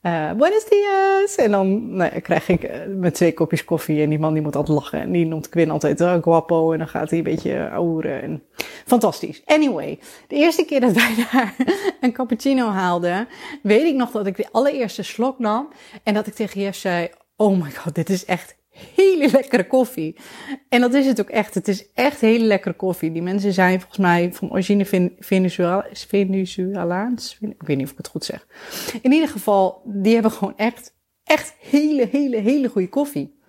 uh, 0.06 0.32
buenos 0.32 0.66
dias. 0.66 1.36
En 1.36 1.52
dan 1.52 1.96
nou, 1.96 2.20
krijg 2.20 2.50
ik 2.50 2.64
uh, 2.64 2.72
met 2.98 3.14
twee 3.14 3.34
kopjes 3.34 3.66
koffie. 3.66 4.02
En 4.02 4.10
die 4.10 4.20
man 4.20 4.34
die 4.34 4.42
moet 4.42 4.56
altijd 4.56 4.78
lachen. 4.78 5.00
En 5.00 5.12
die 5.12 5.26
noemt 5.26 5.50
Quinn 5.50 5.72
altijd 5.72 6.02
uh, 6.02 6.16
guapo. 6.22 6.72
En 6.72 6.78
dan 6.78 6.88
gaat 6.88 7.10
hij 7.10 7.18
een 7.18 7.24
beetje 7.24 7.70
ouwen. 7.70 8.22
En... 8.22 8.44
Fantastisch. 8.86 9.42
Anyway, 9.46 10.00
de 10.28 10.36
eerste 10.36 10.66
keer 10.66 10.80
dat 10.80 10.92
wij 10.92 11.16
daar 11.32 11.56
een 12.02 12.12
cappuccino 12.12 12.68
haalden, 12.68 13.28
weet 13.62 13.86
ik 13.86 13.96
nog 13.96 14.12
dat 14.12 14.28
ik 14.28 14.38
de 14.38 14.48
allereerste 14.52 15.04
slok 15.04 15.40
nam. 15.40 15.68
En 16.04 16.14
dat 16.14 16.28
ik 16.28 16.34
tegen 16.34 16.62
Jeff 16.62 16.78
zei, 16.78 17.10
oh 17.36 17.62
my 17.62 17.72
god, 17.72 17.96
dit 17.96 18.10
is 18.10 18.26
echt 18.26 18.56
hele 18.96 19.30
lekkere 19.32 19.68
koffie. 19.68 20.16
En 20.70 20.82
dat 20.82 20.94
is 20.94 21.06
het 21.06 21.22
ook 21.22 21.30
echt. 21.30 21.54
Het 21.54 21.68
is 21.68 21.92
echt 21.94 22.22
hele 22.22 22.46
lekkere 22.46 22.76
koffie. 22.76 23.12
Die 23.12 23.22
mensen 23.22 23.54
zijn 23.54 23.80
volgens 23.80 24.00
mij 24.00 24.34
van 24.34 24.52
origine 24.52 25.12
Venezuelaans. 26.00 27.38
Ik 27.42 27.68
weet 27.68 27.78
niet 27.78 27.86
of 27.86 27.92
ik 27.92 27.98
het 27.98 28.08
goed 28.08 28.26
zeg. 28.26 28.48
In 29.02 29.12
ieder 29.12 29.30
geval, 29.30 29.82
die 29.86 30.14
hebben 30.14 30.32
gewoon 30.32 30.58
echt, 30.58 30.96
echt 31.24 31.56
hele, 31.60 32.08
hele, 32.12 32.38
hele 32.38 32.70
goede 32.70 32.90
koffie. 32.90 33.40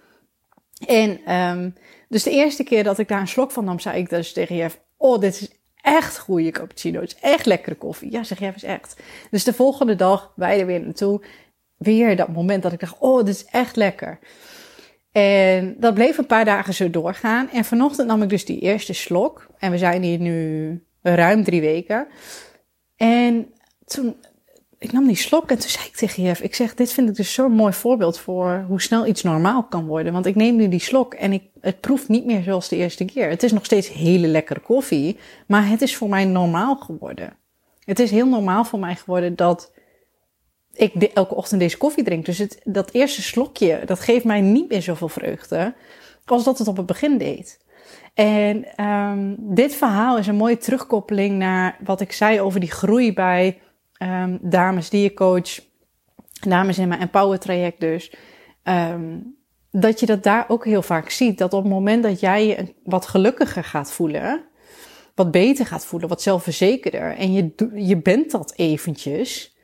En 0.86 1.34
um, 1.34 1.74
dus 2.08 2.22
de 2.22 2.30
eerste 2.30 2.64
keer 2.64 2.84
dat 2.84 2.98
ik 2.98 3.08
daar 3.08 3.20
een 3.20 3.28
slok 3.28 3.50
van 3.50 3.64
nam, 3.64 3.78
zei 3.78 3.98
ik 3.98 4.08
dus 4.08 4.32
tegen 4.32 4.56
Jeff, 4.56 4.80
oh, 4.96 5.20
dit 5.20 5.40
is 5.40 5.50
echt 5.76 6.18
goede 6.18 6.50
cappuccino. 6.50 7.00
Het 7.00 7.14
is 7.14 7.20
echt 7.20 7.46
lekkere 7.46 7.76
koffie. 7.76 8.12
Ja, 8.12 8.24
zeg 8.24 8.38
Jeff, 8.38 8.56
is 8.56 8.62
echt. 8.62 8.96
Dus 9.30 9.44
de 9.44 9.52
volgende 9.52 9.94
dag, 9.94 10.32
wij 10.36 10.60
er 10.60 10.66
weer 10.66 10.80
naartoe. 10.80 11.24
Weer 11.76 12.16
dat 12.16 12.28
moment 12.28 12.62
dat 12.62 12.72
ik 12.72 12.80
dacht, 12.80 12.98
oh, 12.98 13.24
dit 13.24 13.34
is 13.34 13.44
echt 13.44 13.76
lekker. 13.76 14.18
En 15.16 15.76
dat 15.78 15.94
bleef 15.94 16.18
een 16.18 16.26
paar 16.26 16.44
dagen 16.44 16.74
zo 16.74 16.90
doorgaan. 16.90 17.50
En 17.50 17.64
vanochtend 17.64 18.08
nam 18.08 18.22
ik 18.22 18.28
dus 18.28 18.44
die 18.44 18.60
eerste 18.60 18.92
slok. 18.92 19.46
En 19.58 19.70
we 19.70 19.78
zijn 19.78 20.02
hier 20.02 20.18
nu 20.18 20.84
ruim 21.02 21.44
drie 21.44 21.60
weken. 21.60 22.06
En 22.96 23.46
toen, 23.84 24.16
ik 24.78 24.92
nam 24.92 25.06
die 25.06 25.16
slok 25.16 25.50
en 25.50 25.58
toen 25.58 25.68
zei 25.68 25.86
ik 25.86 25.96
tegen 25.96 26.22
Jeff, 26.22 26.40
ik 26.40 26.54
zeg, 26.54 26.74
dit 26.74 26.92
vind 26.92 27.08
ik 27.08 27.14
dus 27.14 27.32
zo'n 27.32 27.52
mooi 27.52 27.72
voorbeeld 27.72 28.18
voor 28.18 28.64
hoe 28.68 28.80
snel 28.80 29.06
iets 29.06 29.22
normaal 29.22 29.62
kan 29.64 29.86
worden. 29.86 30.12
Want 30.12 30.26
ik 30.26 30.34
neem 30.34 30.56
nu 30.56 30.68
die 30.68 30.80
slok 30.80 31.14
en 31.14 31.32
ik, 31.32 31.42
het 31.60 31.80
proeft 31.80 32.08
niet 32.08 32.26
meer 32.26 32.42
zoals 32.42 32.68
de 32.68 32.76
eerste 32.76 33.04
keer. 33.04 33.28
Het 33.28 33.42
is 33.42 33.52
nog 33.52 33.64
steeds 33.64 33.92
hele 33.92 34.26
lekkere 34.26 34.60
koffie, 34.60 35.16
maar 35.46 35.68
het 35.68 35.82
is 35.82 35.96
voor 35.96 36.08
mij 36.08 36.24
normaal 36.24 36.76
geworden. 36.76 37.36
Het 37.84 37.98
is 37.98 38.10
heel 38.10 38.28
normaal 38.28 38.64
voor 38.64 38.78
mij 38.78 38.94
geworden 38.94 39.36
dat 39.36 39.72
ik 40.76 41.02
elke 41.02 41.34
ochtend 41.34 41.60
deze 41.60 41.76
koffie 41.76 42.04
drink. 42.04 42.24
Dus 42.24 42.38
het, 42.38 42.60
dat 42.64 42.92
eerste 42.92 43.22
slokje, 43.22 43.82
dat 43.84 44.00
geeft 44.00 44.24
mij 44.24 44.40
niet 44.40 44.68
meer 44.68 44.82
zoveel 44.82 45.08
vreugde 45.08 45.74
als 46.24 46.44
dat 46.44 46.58
het 46.58 46.68
op 46.68 46.76
het 46.76 46.86
begin 46.86 47.18
deed. 47.18 47.64
En 48.14 48.84
um, 48.86 49.36
dit 49.38 49.74
verhaal 49.74 50.18
is 50.18 50.26
een 50.26 50.36
mooie 50.36 50.58
terugkoppeling 50.58 51.38
naar 51.38 51.76
wat 51.84 52.00
ik 52.00 52.12
zei 52.12 52.40
over 52.40 52.60
die 52.60 52.70
groei 52.70 53.12
bij 53.12 53.60
um, 54.02 54.38
dames 54.42 54.90
die 54.90 55.02
je 55.02 55.14
coach, 55.14 55.60
dames 56.40 56.78
in 56.78 56.88
mijn 56.88 57.00
Empower 57.00 57.38
traject 57.38 57.80
dus. 57.80 58.14
Um, 58.64 59.36
dat 59.70 60.00
je 60.00 60.06
dat 60.06 60.22
daar 60.22 60.44
ook 60.48 60.64
heel 60.64 60.82
vaak 60.82 61.10
ziet. 61.10 61.38
Dat 61.38 61.52
op 61.52 61.62
het 61.62 61.72
moment 61.72 62.02
dat 62.02 62.20
jij 62.20 62.46
je 62.46 62.74
wat 62.84 63.06
gelukkiger 63.06 63.64
gaat 63.64 63.92
voelen, 63.92 64.44
wat 65.14 65.30
beter 65.30 65.66
gaat 65.66 65.86
voelen, 65.86 66.08
wat 66.08 66.22
zelfverzekerder. 66.22 67.16
En 67.16 67.32
je, 67.32 67.54
je 67.74 67.96
bent 67.96 68.30
dat 68.30 68.52
eventjes. 68.56 69.55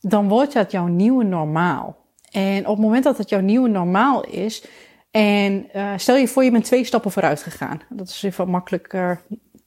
Dan 0.00 0.28
wordt 0.28 0.52
dat 0.52 0.70
jouw 0.70 0.86
nieuwe 0.86 1.24
normaal. 1.24 1.96
En 2.30 2.58
op 2.66 2.76
het 2.76 2.84
moment 2.84 3.04
dat 3.04 3.18
het 3.18 3.28
jouw 3.28 3.40
nieuwe 3.40 3.68
normaal 3.68 4.24
is. 4.24 4.64
En 5.10 5.68
uh, 5.76 5.92
stel 5.96 6.16
je 6.16 6.28
voor, 6.28 6.44
je 6.44 6.50
bent 6.50 6.64
twee 6.64 6.84
stappen 6.84 7.10
vooruit 7.10 7.42
gegaan. 7.42 7.80
Dat 7.88 8.08
is 8.08 8.22
even 8.22 8.48
makkelijker 8.48 9.20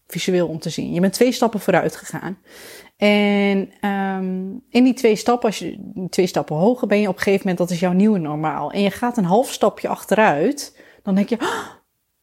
visueel 0.07 0.47
om 0.47 0.59
te 0.59 0.69
zien. 0.69 0.93
Je 0.93 0.99
bent 0.99 1.13
twee 1.13 1.31
stappen 1.31 1.59
vooruit 1.59 1.95
gegaan. 1.95 2.37
En 2.97 3.87
um, 3.89 4.63
in 4.69 4.83
die 4.83 4.93
twee 4.93 5.15
stappen, 5.15 5.47
als 5.47 5.59
je 5.59 5.91
twee 6.09 6.27
stappen 6.27 6.55
hoger 6.55 6.87
ben 6.87 7.01
je 7.01 7.07
op 7.07 7.15
een 7.15 7.21
gegeven 7.21 7.47
moment, 7.47 7.57
dat 7.57 7.71
is 7.71 7.79
jouw 7.79 7.91
nieuwe 7.91 8.19
normaal. 8.19 8.71
En 8.71 8.81
je 8.81 8.91
gaat 8.91 9.17
een 9.17 9.25
half 9.25 9.51
stapje 9.51 9.87
achteruit, 9.87 10.77
dan 11.03 11.15
denk 11.15 11.29
je, 11.29 11.35
oh, 11.35 11.65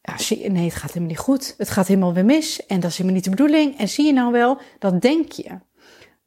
ja, 0.01 0.49
nee, 0.49 0.63
het 0.63 0.75
gaat 0.75 0.87
helemaal 0.87 1.09
niet 1.09 1.17
goed. 1.17 1.55
Het 1.57 1.69
gaat 1.69 1.87
helemaal 1.87 2.13
weer 2.13 2.25
mis. 2.25 2.65
En 2.65 2.79
dat 2.79 2.89
is 2.89 2.97
helemaal 2.97 3.15
niet 3.15 3.23
de 3.23 3.29
bedoeling. 3.29 3.77
En 3.77 3.89
zie 3.89 4.05
je 4.05 4.13
nou 4.13 4.31
wel, 4.31 4.57
dat 4.79 5.01
denk 5.01 5.31
je. 5.31 5.49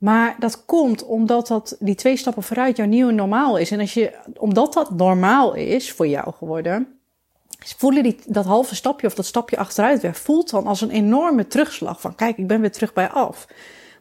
Maar 0.00 0.36
dat 0.38 0.64
komt 0.64 1.04
omdat 1.04 1.46
dat, 1.46 1.76
die 1.78 1.94
twee 1.94 2.16
stappen 2.16 2.42
vooruit 2.42 2.76
jouw 2.76 2.86
nieuwe 2.86 3.12
normaal 3.12 3.56
is. 3.56 3.70
En 3.70 3.80
als 3.80 3.94
je, 3.94 4.18
omdat 4.38 4.72
dat 4.72 4.90
normaal 4.90 5.54
is 5.54 5.92
voor 5.92 6.06
jou 6.06 6.32
geworden, 6.32 7.00
voelen 7.58 8.02
die, 8.02 8.16
dat 8.26 8.44
halve 8.44 8.74
stapje 8.74 9.06
of 9.06 9.14
dat 9.14 9.26
stapje 9.26 9.56
achteruit 9.56 10.00
weer, 10.00 10.14
voelt 10.14 10.50
dan 10.50 10.66
als 10.66 10.80
een 10.80 10.90
enorme 10.90 11.46
terugslag 11.46 12.00
van 12.00 12.14
kijk, 12.14 12.36
ik 12.36 12.46
ben 12.46 12.60
weer 12.60 12.72
terug 12.72 12.92
bij 12.92 13.08
af. 13.08 13.46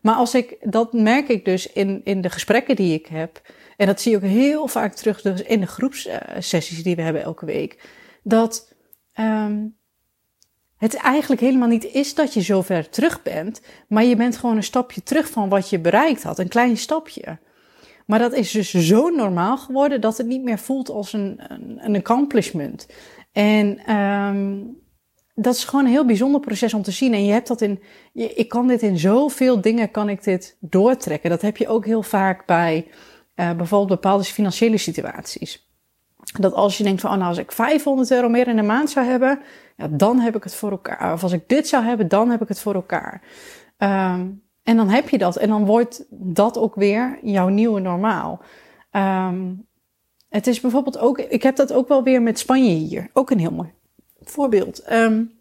Maar 0.02 0.16
als 0.16 0.36
ik, 0.36 0.58
dat 0.62 0.94
merk 0.94 1.28
ik 1.28 1.46
dus 1.46 1.72
in, 1.72 2.02
in 2.04 2.22
de 2.22 2.30
gesprekken 2.30 2.76
die 2.76 2.94
ik 2.94 3.06
heb, 3.06 3.42
en 3.78 3.88
dat 3.88 4.02
zie 4.02 4.12
je 4.12 4.18
ook 4.18 4.24
heel 4.24 4.68
vaak 4.68 4.94
terug 4.94 5.22
dus 5.22 5.42
in 5.42 5.60
de 5.60 5.68
groepssessies 5.68 6.84
die 6.84 6.96
we 6.96 7.02
hebben 7.02 7.24
elke 7.24 7.46
week, 7.46 7.90
dat 8.24 8.74
um, 9.20 9.78
het 10.80 10.96
eigenlijk 10.96 11.42
helemaal 11.42 11.68
niet 11.68 11.86
is 11.94 12.16
dat 12.16 12.34
je 12.34 12.42
zo 12.42 12.62
ver 12.62 12.90
terug 12.90 13.22
bent, 13.22 13.62
maar 13.88 14.04
je 14.04 14.16
bent 14.16 14.38
gewoon 14.38 14.56
een 14.56 14.64
stapje 14.64 15.04
terug 15.04 15.30
van 15.30 15.50
wat 15.50 15.70
je 15.70 15.80
bereikt 15.80 16.24
had, 16.24 16.40
een 16.40 16.48
klein 16.48 16.78
stapje. 16.78 17.40
Maar 18.06 18.20
dat 18.20 18.34
is 18.34 18.52
dus 18.52 18.70
zo 18.70 19.10
normaal 19.10 19.58
geworden 19.58 20.02
dat 20.02 20.18
het 20.18 20.28
niet 20.28 20.44
meer 20.44 20.60
voelt 20.60 20.90
als 20.90 21.14
een, 21.14 21.40
een, 21.48 21.80
een 21.82 21.96
accomplishment. 21.96 22.88
En 23.32 23.96
um, 23.96 24.78
dat 25.36 25.56
is 25.56 25.64
gewoon 25.64 25.86
een 25.86 25.92
heel 25.92 26.06
bijzonder 26.06 26.42
proces 26.42 26.74
om 26.74 26.82
te 26.82 26.92
zien. 26.92 27.14
En 27.14 27.26
je 27.26 27.32
hebt 27.32 27.48
dat 27.48 27.62
in, 27.62 27.80
je, 28.14 28.34
ik 28.34 28.50
kan 28.50 28.68
dit 28.68 28.82
in 28.82 28.98
zoveel 28.98 29.62
dingen 29.62 29.92
kan 29.92 30.10
ik 30.10 30.24
dit 30.24 30.58
doortrekken. 30.60 31.30
Dat 31.30 31.42
heb 31.42 31.58
je 31.58 31.68
ook 31.68 31.86
heel 31.86 32.04
vaak 32.04 32.46
bij 32.46 32.88
uh, 33.36 33.54
bijvoorbeeld 33.54 34.02
bepaalde 34.02 34.24
financiële 34.24 34.78
situaties. 34.78 35.69
Dat 36.38 36.54
als 36.54 36.78
je 36.78 36.84
denkt 36.84 37.02
van, 37.02 37.12
oh 37.12 37.18
nou, 37.18 37.30
als 37.30 37.38
ik 37.38 37.52
500 37.52 38.12
euro 38.12 38.30
meer 38.30 38.48
in 38.48 38.56
de 38.56 38.62
maand 38.62 38.90
zou 38.90 39.06
hebben, 39.06 39.40
ja, 39.78 39.88
dan 39.88 40.20
heb 40.20 40.36
ik 40.36 40.44
het 40.44 40.56
voor 40.56 40.72
elkaar. 40.72 41.14
Of 41.14 41.24
als 41.24 41.32
ik 41.32 41.50
dit 41.50 41.68
zou 41.68 41.84
hebben, 41.84 42.08
dan 42.08 42.30
heb 42.30 42.42
ik 42.42 42.48
het 42.48 42.60
voor 42.60 42.74
elkaar. 42.74 43.22
Um, 43.78 44.44
en 44.64 44.78
dan 44.78 44.90
heb 44.90 45.10
je 45.10 45.18
dat. 45.18 45.36
En 45.36 45.50
dan 45.50 45.66
wordt 45.66 46.06
dat 46.10 46.58
ook 46.58 46.76
weer 46.76 47.20
jouw 47.22 47.48
nieuwe 47.48 47.80
normaal. 47.80 48.42
Um, 48.92 49.68
het 50.30 50.48
is 50.48 50.60
bijvoorbeeld 50.60 50.98
ook, 50.98 51.20
ik 51.20 51.44
heb 51.44 51.56
dat 51.56 51.74
ook 51.74 51.88
wel 51.88 52.04
weer 52.04 52.22
met 52.22 52.40
Spanje 52.40 52.74
hier. 52.74 53.10
Ook 53.14 53.30
een 53.30 53.40
heel 53.40 53.52
mooi 53.52 53.72
voorbeeld. 54.22 54.92
Um, 54.92 55.32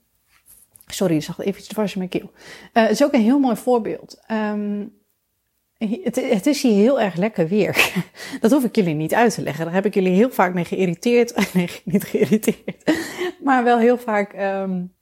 sorry, 0.87 1.16
ik 1.16 1.23
zag 1.23 1.38
even 1.38 1.62
dwars 1.62 1.92
in 1.92 1.99
mijn 1.99 2.11
keel. 2.11 2.30
Uh, 2.33 2.83
het 2.83 2.90
is 2.90 3.04
ook 3.04 3.12
een 3.12 3.21
heel 3.21 3.38
mooi 3.38 3.57
voorbeeld. 3.57 4.21
Het, 5.78 6.16
het, 6.16 6.47
is 6.47 6.62
hier 6.62 6.75
heel 6.75 7.00
erg 7.00 7.14
lekker 7.14 7.49
weer. 7.49 7.92
Dat 8.40 8.50
hoef 8.50 8.64
ik 8.64 8.76
jullie 8.76 8.94
niet 8.94 9.14
uit 9.14 9.35
te 9.35 9.42
leggen. 9.42 9.64
Daar 9.64 9.75
heb 9.75 9.87
ik 9.87 9.94
jullie 9.94 10.14
heel 10.14 10.30
vaak 10.30 10.54
mee 10.54 10.64
geïrriteerd. 10.64 11.35
Nee, 11.54 11.70
niet 11.85 12.04
geïrriteerd. 12.04 12.92
Maar 13.42 13.64
wel 13.64 13.78
heel 13.78 13.99
vaak 13.99 14.35
um, 14.62 14.94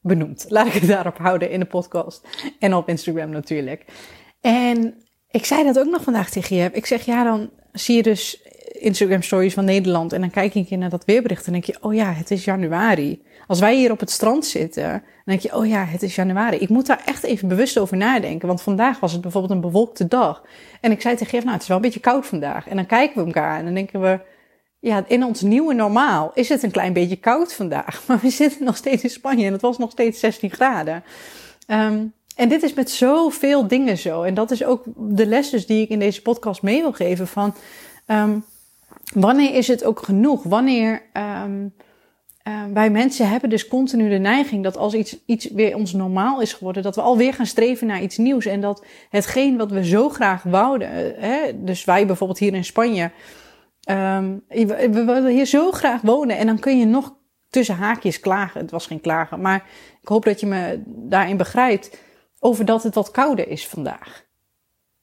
benoemd. 0.00 0.46
Laat 0.48 0.66
ik 0.66 0.72
het 0.72 0.88
daarop 0.88 1.18
houden 1.18 1.50
in 1.50 1.60
de 1.60 1.66
podcast. 1.66 2.26
En 2.58 2.74
op 2.74 2.88
Instagram 2.88 3.30
natuurlijk. 3.30 3.84
En 4.40 5.02
ik 5.30 5.44
zei 5.44 5.64
dat 5.64 5.78
ook 5.78 5.90
nog 5.90 6.02
vandaag 6.02 6.30
tegen 6.30 6.56
je. 6.56 6.70
Ik 6.72 6.86
zeg, 6.86 7.04
ja, 7.04 7.24
dan 7.24 7.50
zie 7.72 7.96
je 7.96 8.02
dus 8.02 8.42
Instagram 8.80 9.22
stories 9.22 9.54
van 9.54 9.64
Nederland. 9.64 10.12
En 10.12 10.20
dan 10.20 10.30
kijk 10.30 10.54
ik 10.54 10.70
naar 10.70 10.90
dat 10.90 11.04
weerbericht 11.04 11.46
en 11.46 11.52
denk 11.52 11.64
je, 11.64 11.76
oh 11.80 11.94
ja, 11.94 12.12
het 12.12 12.30
is 12.30 12.44
januari. 12.44 13.22
Als 13.46 13.60
wij 13.60 13.76
hier 13.76 13.90
op 13.90 14.00
het 14.00 14.10
strand 14.10 14.46
zitten, 14.46 14.90
dan 14.90 15.02
denk 15.24 15.40
je, 15.40 15.56
oh 15.56 15.66
ja, 15.66 15.84
het 15.84 16.02
is 16.02 16.14
januari. 16.14 16.56
Ik 16.56 16.68
moet 16.68 16.86
daar 16.86 17.02
echt 17.06 17.22
even 17.22 17.48
bewust 17.48 17.78
over 17.78 17.96
nadenken. 17.96 18.48
Want 18.48 18.62
vandaag 18.62 19.00
was 19.00 19.12
het 19.12 19.20
bijvoorbeeld 19.20 19.52
een 19.52 19.60
bewolkte 19.60 20.08
dag. 20.08 20.42
En 20.80 20.90
ik 20.90 21.00
zei 21.00 21.16
tegen 21.16 21.32
Jeff, 21.32 21.44
nou, 21.44 21.52
het 21.52 21.62
is 21.62 21.68
wel 21.68 21.76
een 21.76 21.82
beetje 21.82 22.00
koud 22.00 22.26
vandaag. 22.26 22.68
En 22.68 22.76
dan 22.76 22.86
kijken 22.86 23.20
we 23.20 23.26
elkaar 23.26 23.58
en 23.58 23.64
dan 23.64 23.74
denken 23.74 24.00
we, 24.00 24.20
ja, 24.80 25.04
in 25.06 25.24
ons 25.24 25.40
nieuwe 25.40 25.74
normaal 25.74 26.30
is 26.34 26.48
het 26.48 26.62
een 26.62 26.70
klein 26.70 26.92
beetje 26.92 27.16
koud 27.16 27.54
vandaag. 27.54 28.02
Maar 28.06 28.18
we 28.22 28.30
zitten 28.30 28.64
nog 28.64 28.76
steeds 28.76 29.02
in 29.02 29.10
Spanje 29.10 29.46
en 29.46 29.52
het 29.52 29.62
was 29.62 29.78
nog 29.78 29.90
steeds 29.90 30.20
16 30.20 30.50
graden. 30.50 31.04
Um, 31.66 32.12
en 32.36 32.48
dit 32.48 32.62
is 32.62 32.74
met 32.74 32.90
zoveel 32.90 33.66
dingen 33.66 33.98
zo. 33.98 34.22
En 34.22 34.34
dat 34.34 34.50
is 34.50 34.64
ook 34.64 34.84
de 34.96 35.26
les 35.26 35.50
dus 35.50 35.66
die 35.66 35.82
ik 35.82 35.88
in 35.88 35.98
deze 35.98 36.22
podcast 36.22 36.62
mee 36.62 36.80
wil 36.80 36.92
geven 36.92 37.26
van... 37.26 37.54
Um, 38.06 38.44
wanneer 39.14 39.54
is 39.54 39.68
het 39.68 39.84
ook 39.84 40.02
genoeg? 40.02 40.42
Wanneer 40.42 41.02
um, 41.42 41.74
uh, 42.48 42.64
wij 42.72 42.90
mensen 42.90 43.28
hebben 43.28 43.50
dus 43.50 43.68
continu 43.68 44.08
de 44.08 44.18
neiging 44.18 44.64
dat 44.64 44.76
als 44.76 44.94
iets, 44.94 45.24
iets 45.26 45.50
weer 45.50 45.76
ons 45.76 45.92
normaal 45.92 46.40
is 46.40 46.52
geworden, 46.52 46.82
dat 46.82 46.94
we 46.94 47.00
alweer 47.00 47.34
gaan 47.34 47.46
streven 47.46 47.86
naar 47.86 48.02
iets 48.02 48.16
nieuws. 48.16 48.46
En 48.46 48.60
dat 48.60 48.84
hetgeen 49.10 49.56
wat 49.56 49.70
we 49.70 49.84
zo 49.84 50.08
graag 50.08 50.42
wouden, 50.42 50.90
eh, 50.90 51.22
hè, 51.22 51.64
dus 51.64 51.84
wij 51.84 52.06
bijvoorbeeld 52.06 52.38
hier 52.38 52.54
in 52.54 52.64
Spanje, 52.64 53.10
um, 53.90 54.42
we, 54.48 54.88
we 54.90 55.04
willen 55.04 55.32
hier 55.32 55.46
zo 55.46 55.70
graag 55.70 56.00
wonen. 56.00 56.36
En 56.36 56.46
dan 56.46 56.58
kun 56.58 56.78
je 56.78 56.86
nog 56.86 57.14
tussen 57.50 57.74
haakjes 57.74 58.20
klagen. 58.20 58.60
Het 58.60 58.70
was 58.70 58.86
geen 58.86 59.00
klagen, 59.00 59.40
maar 59.40 59.64
ik 60.02 60.08
hoop 60.08 60.24
dat 60.24 60.40
je 60.40 60.46
me 60.46 60.82
daarin 60.86 61.36
begrijpt 61.36 61.98
over 62.38 62.64
dat 62.64 62.82
het 62.82 62.94
wat 62.94 63.10
kouder 63.10 63.48
is 63.48 63.66
vandaag. 63.66 64.24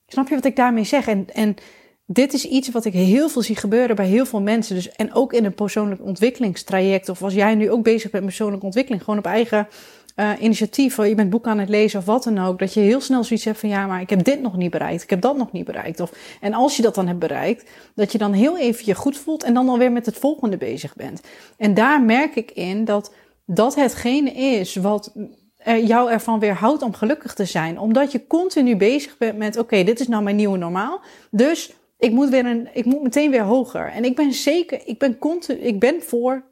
Snap 0.08 0.28
je 0.28 0.36
wat 0.36 0.46
ik 0.46 0.56
daarmee 0.56 0.84
zeg? 0.84 1.08
En, 1.08 1.28
en 1.34 1.56
dit 2.10 2.34
is 2.34 2.46
iets 2.46 2.70
wat 2.70 2.86
ik 2.86 2.94
heel 2.94 3.30
veel 3.30 3.42
zie 3.42 3.56
gebeuren 3.56 3.96
bij 3.96 4.08
heel 4.08 4.26
veel 4.26 4.42
mensen. 4.42 4.76
Dus, 4.76 4.92
en 4.92 5.14
ook 5.14 5.34
in 5.34 5.46
een 5.46 5.54
persoonlijk 5.54 6.04
ontwikkelingstraject. 6.04 7.10
Of 7.10 7.24
als 7.24 7.34
jij 7.34 7.56
nu 7.56 7.72
ook 7.72 7.84
bezig 7.84 8.12
met 8.12 8.24
persoonlijke 8.24 8.66
ontwikkeling. 8.66 9.04
Gewoon 9.04 9.20
op 9.20 9.26
eigen 9.26 9.68
uh, 10.16 10.32
initiatief. 10.40 10.98
Je 10.98 11.16
bent 11.16 11.30
boek 11.30 11.48
aan 11.48 11.60
het 11.60 11.70
lezen 11.70 12.00
of 12.00 12.06
wat 12.06 12.24
dan 12.24 12.40
ook. 12.40 12.60
Dat 12.60 12.74
je 12.74 12.80
heel 12.80 13.02
snel 13.02 13.24
zoiets 13.24 13.46
hebt 13.46 13.60
van 13.60 13.70
ja, 13.70 13.86
maar 13.86 14.02
ik 14.02 14.10
heb 14.10 14.24
dit 14.24 14.42
nog 14.42 14.58
niet 14.58 14.72
bereikt. 14.72 15.04
Ik 15.04 15.10
heb 15.10 15.22
dat 15.22 15.38
nog 15.38 15.52
niet 15.52 15.66
bereikt. 15.66 16.00
Of, 16.00 16.12
en 16.42 16.54
als 16.54 16.76
je 16.76 16.82
dat 16.82 16.96
dan 16.96 17.08
hebt 17.08 17.20
bereikt. 17.20 17.70
Dat 17.96 18.12
je 18.12 18.18
dan 18.18 18.34
heel 18.34 18.58
even 18.58 18.86
je 18.86 18.96
goed 18.96 19.18
voelt. 19.18 19.44
En 19.44 19.54
dan 19.54 19.70
alweer 19.70 19.92
met 19.92 20.06
het 20.06 20.18
volgende 20.18 20.58
bezig 20.58 20.96
bent. 20.96 21.22
En 21.58 21.74
daar 21.74 22.02
merk 22.02 22.36
ik 22.36 22.52
in 22.52 22.86
dat 22.86 23.14
dat 23.46 23.76
hetgene 23.76 24.32
is 24.32 24.76
wat 24.76 25.14
jou 25.64 26.12
ervan 26.12 26.40
weerhoudt 26.40 26.82
om 26.82 26.94
gelukkig 26.94 27.34
te 27.34 27.46
zijn. 27.46 27.80
Omdat 27.80 28.12
je 28.12 28.28
continu 28.28 28.76
bezig 28.76 29.18
bent 29.18 29.38
met, 29.38 29.58
oké, 29.58 29.84
dit 29.84 30.00
is 30.00 30.08
nou 30.08 30.24
mijn 30.24 30.36
nieuwe 30.36 30.58
normaal. 30.58 31.02
Dus 31.32 31.74
ik 31.98 32.12
moet, 32.12 32.30
weer 32.30 32.46
een, 32.46 32.70
ik 32.74 32.86
moet 32.86 33.02
meteen 33.02 33.32
weer 33.32 33.44
hoger. 33.44 33.92
En 33.92 34.06
ik 34.06 34.16
ben 34.16 34.34
zeker, 34.34 34.82
ik 34.86 35.00
ben, 35.00 35.18
continu, 35.18 35.60
ik 35.60 35.80
ben 35.80 36.02
voor 36.02 36.44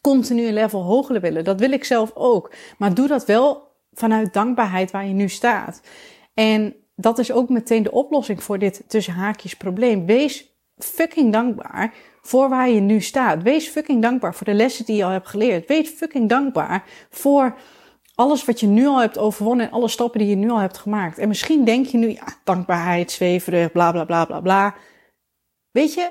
continu 0.00 0.46
een 0.46 0.52
level 0.52 0.82
hoger 0.82 1.20
willen. 1.20 1.44
Dat 1.44 1.60
wil 1.60 1.72
ik 1.72 1.84
zelf 1.84 2.10
ook. 2.14 2.52
Maar 2.78 2.94
doe 2.94 3.08
dat 3.08 3.24
wel 3.24 3.68
vanuit 3.92 4.32
dankbaarheid 4.32 4.90
waar 4.90 5.06
je 5.06 5.14
nu 5.14 5.28
staat. 5.28 5.80
En 6.34 6.74
dat 6.96 7.18
is 7.18 7.32
ook 7.32 7.48
meteen 7.48 7.82
de 7.82 7.90
oplossing 7.92 8.42
voor 8.42 8.58
dit 8.58 8.82
tussen 8.86 9.14
haakjes 9.14 9.56
probleem. 9.56 10.06
Wees 10.06 10.54
fucking 10.78 11.32
dankbaar 11.32 11.94
voor 12.20 12.48
waar 12.48 12.70
je 12.70 12.80
nu 12.80 13.00
staat. 13.00 13.42
Wees 13.42 13.68
fucking 13.68 14.02
dankbaar 14.02 14.34
voor 14.34 14.46
de 14.46 14.54
lessen 14.54 14.84
die 14.84 14.96
je 14.96 15.04
al 15.04 15.10
hebt 15.10 15.28
geleerd. 15.28 15.68
Wees 15.68 15.88
fucking 15.88 16.28
dankbaar 16.28 16.84
voor 17.10 17.56
alles 18.20 18.44
wat 18.44 18.60
je 18.60 18.66
nu 18.66 18.86
al 18.86 19.00
hebt 19.00 19.18
overwonnen 19.18 19.66
en 19.66 19.72
alle 19.72 19.88
stappen 19.88 20.20
die 20.20 20.28
je 20.28 20.34
nu 20.34 20.50
al 20.50 20.58
hebt 20.58 20.78
gemaakt. 20.78 21.18
En 21.18 21.28
misschien 21.28 21.64
denk 21.64 21.86
je 21.86 21.98
nu, 21.98 22.08
ja, 22.08 22.24
dankbaarheid, 22.44 23.10
zweverig, 23.10 23.72
bla 23.72 23.92
bla 23.92 24.04
bla 24.04 24.24
bla 24.24 24.40
bla. 24.40 24.74
Weet 25.70 25.94
je, 25.94 26.10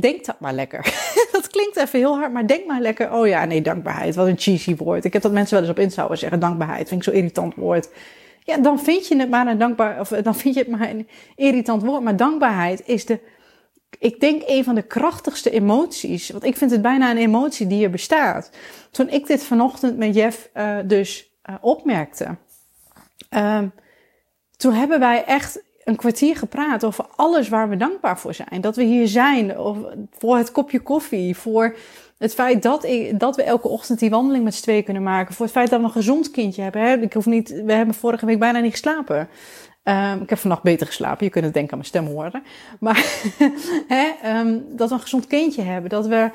denk 0.00 0.24
dat 0.24 0.40
maar 0.40 0.52
lekker. 0.52 0.84
dat 1.32 1.46
klinkt 1.46 1.76
even 1.76 1.98
heel 1.98 2.18
hard, 2.18 2.32
maar 2.32 2.46
denk 2.46 2.66
maar 2.66 2.80
lekker. 2.80 3.12
Oh 3.12 3.26
ja, 3.26 3.44
nee, 3.44 3.62
dankbaarheid. 3.62 4.14
Wat 4.14 4.26
een 4.26 4.38
cheesy 4.38 4.76
woord. 4.76 5.04
Ik 5.04 5.12
heb 5.12 5.22
dat 5.22 5.32
mensen 5.32 5.54
wel 5.54 5.62
eens 5.62 5.78
op 5.78 5.82
Insta 5.82 6.14
zeggen. 6.14 6.40
Dankbaarheid 6.40 6.88
vind 6.88 7.00
ik 7.00 7.06
zo'n 7.06 7.16
irritant 7.16 7.54
woord. 7.54 7.88
Ja, 8.44 8.56
dan 8.58 8.80
vind 8.80 9.06
je 9.06 9.16
het 9.16 9.30
maar 9.30 9.46
een 9.46 9.58
dankbaar, 9.58 10.00
of 10.00 10.08
dan 10.08 10.34
vind 10.34 10.54
je 10.54 10.60
het 10.60 10.70
maar 10.70 10.90
een 10.90 11.08
irritant 11.34 11.82
woord. 11.82 12.02
Maar 12.02 12.16
dankbaarheid 12.16 12.82
is 12.86 13.06
de, 13.06 13.20
ik 13.98 14.20
denk 14.20 14.42
een 14.46 14.64
van 14.64 14.74
de 14.74 14.82
krachtigste 14.82 15.50
emoties. 15.50 16.30
Want 16.30 16.44
ik 16.44 16.56
vind 16.56 16.70
het 16.70 16.82
bijna 16.82 17.10
een 17.10 17.16
emotie 17.16 17.66
die 17.66 17.84
er 17.84 17.90
bestaat. 17.90 18.50
Toen 18.90 19.08
ik 19.08 19.26
dit 19.26 19.42
vanochtend 19.42 19.96
met 19.96 20.14
Jeff 20.14 20.50
uh, 20.54 20.78
dus 20.84 21.29
opmerkte. 21.60 22.36
Um, 23.30 23.72
toen 24.56 24.72
hebben 24.72 24.98
wij 24.98 25.24
echt 25.24 25.62
een 25.84 25.96
kwartier 25.96 26.36
gepraat 26.36 26.84
over 26.84 27.06
alles 27.16 27.48
waar 27.48 27.68
we 27.68 27.76
dankbaar 27.76 28.18
voor 28.18 28.34
zijn. 28.34 28.60
Dat 28.60 28.76
we 28.76 28.82
hier 28.82 29.08
zijn, 29.08 29.58
of 29.58 29.78
voor 30.18 30.36
het 30.36 30.52
kopje 30.52 30.80
koffie, 30.80 31.36
voor 31.36 31.76
het 32.18 32.34
feit 32.34 32.62
dat, 32.62 32.88
dat 33.12 33.36
we 33.36 33.42
elke 33.42 33.68
ochtend 33.68 33.98
die 33.98 34.10
wandeling 34.10 34.44
met 34.44 34.54
z'n 34.54 34.62
tweeën 34.62 34.84
kunnen 34.84 35.02
maken. 35.02 35.34
Voor 35.34 35.44
het 35.44 35.54
feit 35.54 35.70
dat 35.70 35.80
we 35.80 35.86
een 35.86 35.92
gezond 35.92 36.30
kindje 36.30 36.62
hebben. 36.62 36.82
Hè? 36.82 36.96
Ik 36.96 37.12
hoef 37.12 37.26
niet, 37.26 37.62
we 37.64 37.72
hebben 37.72 37.94
vorige 37.94 38.26
week 38.26 38.38
bijna 38.38 38.58
niet 38.58 38.70
geslapen. 38.70 39.28
Um, 39.84 40.22
ik 40.22 40.30
heb 40.30 40.38
vannacht 40.38 40.62
beter 40.62 40.86
geslapen. 40.86 41.24
Je 41.24 41.30
kunt 41.30 41.44
het 41.44 41.54
denken 41.54 41.72
aan 41.72 41.78
mijn 41.78 41.90
stem 41.90 42.06
horen. 42.06 42.42
Maar 42.80 43.04
hè, 43.94 44.38
um, 44.38 44.64
dat 44.76 44.88
we 44.88 44.94
een 44.94 45.00
gezond 45.00 45.26
kindje 45.26 45.62
hebben. 45.62 45.90
Dat 45.90 46.06
we 46.06 46.30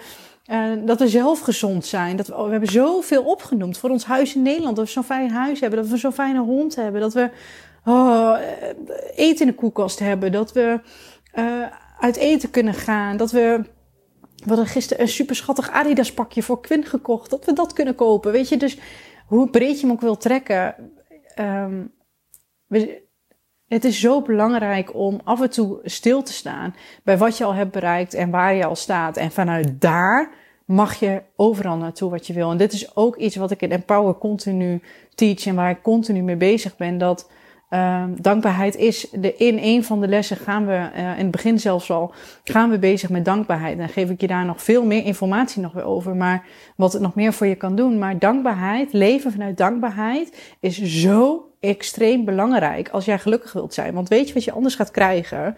Uh, 0.51 0.71
dat 0.86 0.99
we 0.99 1.08
zelf 1.08 1.39
gezond 1.39 1.86
zijn. 1.86 2.15
Dat 2.15 2.27
we, 2.27 2.43
we 2.43 2.51
hebben 2.51 2.71
zoveel 2.71 3.23
opgenoemd 3.23 3.77
voor 3.77 3.89
ons 3.89 4.05
huis 4.05 4.36
in 4.36 4.41
Nederland. 4.41 4.75
Dat 4.75 4.86
we 4.86 4.91
zo'n 4.91 5.03
fijn 5.03 5.31
huis 5.31 5.60
hebben. 5.60 5.79
Dat 5.79 5.89
we 5.89 5.97
zo'n 5.97 6.13
fijne 6.13 6.39
hond 6.39 6.75
hebben. 6.75 7.01
Dat 7.01 7.13
we 7.13 7.29
oh, 7.86 8.38
eten 9.15 9.45
in 9.45 9.51
de 9.51 9.58
koelkast 9.58 9.99
hebben. 9.99 10.31
Dat 10.31 10.53
we 10.53 10.79
uh, 11.36 11.65
uit 11.99 12.15
eten 12.15 12.49
kunnen 12.49 12.73
gaan. 12.73 13.17
Dat 13.17 13.31
we. 13.31 13.73
We 14.36 14.51
hadden 14.51 14.67
gisteren 14.67 15.03
een 15.03 15.10
super 15.10 15.36
schattig 15.36 15.69
Adidas 15.69 16.13
pakje 16.13 16.43
voor 16.43 16.62
Quinn 16.62 16.86
gekocht. 16.86 17.29
Dat 17.29 17.45
we 17.45 17.53
dat 17.53 17.73
kunnen 17.73 17.95
kopen. 17.95 18.31
Weet 18.31 18.49
je, 18.49 18.58
dus 18.58 18.77
hoe 19.27 19.49
breed 19.49 19.79
je 19.79 19.86
hem 19.86 19.95
ook 19.95 20.01
wil 20.01 20.17
trekken. 20.17 20.75
Um, 21.39 21.93
we, 22.67 23.04
het 23.67 23.86
is 23.86 23.99
zo 23.99 24.21
belangrijk 24.21 24.95
om 24.95 25.19
af 25.23 25.41
en 25.41 25.49
toe 25.49 25.80
stil 25.84 26.23
te 26.23 26.34
staan 26.34 26.75
bij 27.04 27.17
wat 27.17 27.38
je 27.38 27.43
al 27.43 27.54
hebt 27.54 27.71
bereikt 27.71 28.13
en 28.13 28.30
waar 28.30 28.54
je 28.54 28.65
al 28.65 28.75
staat. 28.75 29.17
En 29.17 29.32
vanuit 29.32 29.82
daar 29.82 30.30
mag 30.65 30.93
je 30.93 31.21
overal 31.36 31.78
naartoe 31.78 32.10
wat 32.10 32.28
je 32.28 32.34
wil. 32.34 32.51
En 32.51 32.58
dit 32.58 32.73
is 32.73 32.95
ook 32.95 33.15
iets 33.15 33.36
wat 33.36 33.51
ik 33.51 33.62
in 33.62 33.71
Empower 33.71 34.17
continu 34.17 34.82
teach 35.15 35.45
en 35.45 35.56
waar 35.56 35.69
ik 35.69 35.82
continu 35.82 36.21
mee 36.21 36.36
bezig 36.36 36.78
ben. 36.78 36.97
Dat 36.97 37.30
um, 37.69 38.21
dankbaarheid 38.21 38.75
is 38.75 39.10
de, 39.12 39.36
in 39.36 39.58
een 39.62 39.84
van 39.84 40.01
de 40.01 40.08
lessen 40.08 40.38
gaan 40.38 40.65
we, 40.65 40.89
uh, 40.95 40.99
in 40.99 41.23
het 41.23 41.32
begin 41.32 41.60
zelfs 41.60 41.91
al, 41.91 42.13
gaan 42.43 42.69
we 42.69 42.80
bezig 42.80 43.10
met 43.10 43.25
dankbaarheid. 43.25 43.78
Dan 43.78 43.89
geef 43.89 44.10
ik 44.10 44.21
je 44.21 44.28
daar 44.28 44.45
nog 44.45 44.63
veel 44.63 44.86
meer 44.86 45.06
informatie 45.06 45.62
nog 45.62 45.73
weer 45.73 45.86
over, 45.86 46.15
maar 46.15 46.45
wat 46.75 46.93
het 46.93 47.01
nog 47.01 47.15
meer 47.15 47.34
voor 47.34 47.47
je 47.47 47.56
kan 47.56 47.75
doen. 47.75 47.99
Maar 47.99 48.19
dankbaarheid, 48.19 48.93
leven 48.93 49.32
vanuit 49.32 49.58
dankbaarheid, 49.58 50.56
is 50.60 50.82
zo 50.82 51.49
extreem 51.65 52.25
belangrijk 52.25 52.89
als 52.89 53.06
jij 53.06 53.19
gelukkig 53.19 53.54
wilt 53.54 53.73
zijn. 53.73 53.93
Want 53.93 54.10
weet 54.10 54.28
je 54.28 54.34
wat 54.34 54.43
je 54.43 54.51
anders 54.51 54.75
gaat 54.75 54.91
krijgen? 54.91 55.56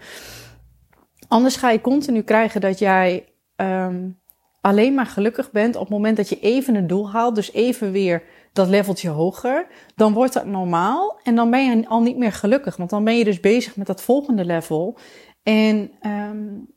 Anders 1.27 1.55
ga 1.55 1.69
je 1.69 1.81
continu 1.81 2.21
krijgen 2.21 2.61
dat 2.61 2.79
jij 2.79 3.25
um, 3.55 4.19
alleen 4.61 4.93
maar 4.93 5.05
gelukkig 5.05 5.51
bent 5.51 5.75
op 5.75 5.81
het 5.81 5.89
moment 5.89 6.17
dat 6.17 6.29
je 6.29 6.39
even 6.39 6.75
een 6.75 6.87
doel 6.87 7.11
haalt. 7.11 7.35
Dus 7.35 7.53
even 7.53 7.91
weer 7.91 8.23
dat 8.53 8.67
leveltje 8.67 9.09
hoger. 9.09 9.67
Dan 9.95 10.13
wordt 10.13 10.33
dat 10.33 10.45
normaal 10.45 11.19
en 11.23 11.35
dan 11.35 11.49
ben 11.49 11.65
je 11.65 11.87
al 11.87 12.01
niet 12.01 12.17
meer 12.17 12.31
gelukkig. 12.31 12.77
Want 12.77 12.89
dan 12.89 13.03
ben 13.03 13.17
je 13.17 13.23
dus 13.23 13.39
bezig 13.39 13.75
met 13.75 13.87
dat 13.87 14.01
volgende 14.01 14.45
level. 14.45 14.97
En 15.43 15.91
um, 16.01 16.75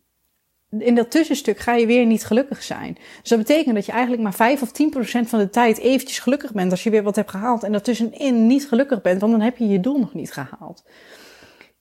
in 0.79 0.95
dat 0.95 1.11
tussenstuk 1.11 1.59
ga 1.59 1.75
je 1.75 1.87
weer 1.87 2.07
niet 2.07 2.25
gelukkig 2.25 2.63
zijn. 2.63 2.99
Dus 3.21 3.31
dat 3.31 3.39
betekent 3.39 3.75
dat 3.75 3.87
je 3.87 3.93
eigenlijk 3.93 4.23
maar 4.23 4.35
5 4.35 4.63
of 4.63 4.73
10 4.73 4.91
procent 4.91 5.29
van 5.29 5.39
de 5.39 5.51
tijd 5.51 5.79
eventjes 5.79 6.19
gelukkig 6.19 6.53
bent 6.53 6.71
als 6.71 6.83
je 6.83 6.91
weer 6.91 7.03
wat 7.03 7.17
hebt 7.17 7.31
gehaald. 7.31 7.63
En 7.63 7.73
daartussenin 7.73 8.47
niet 8.47 8.69
gelukkig 8.69 9.01
bent, 9.01 9.21
want 9.21 9.33
dan 9.33 9.41
heb 9.41 9.57
je 9.57 9.69
je 9.69 9.81
doel 9.81 9.99
nog 9.99 10.15
niet 10.15 10.33
gehaald. 10.33 10.85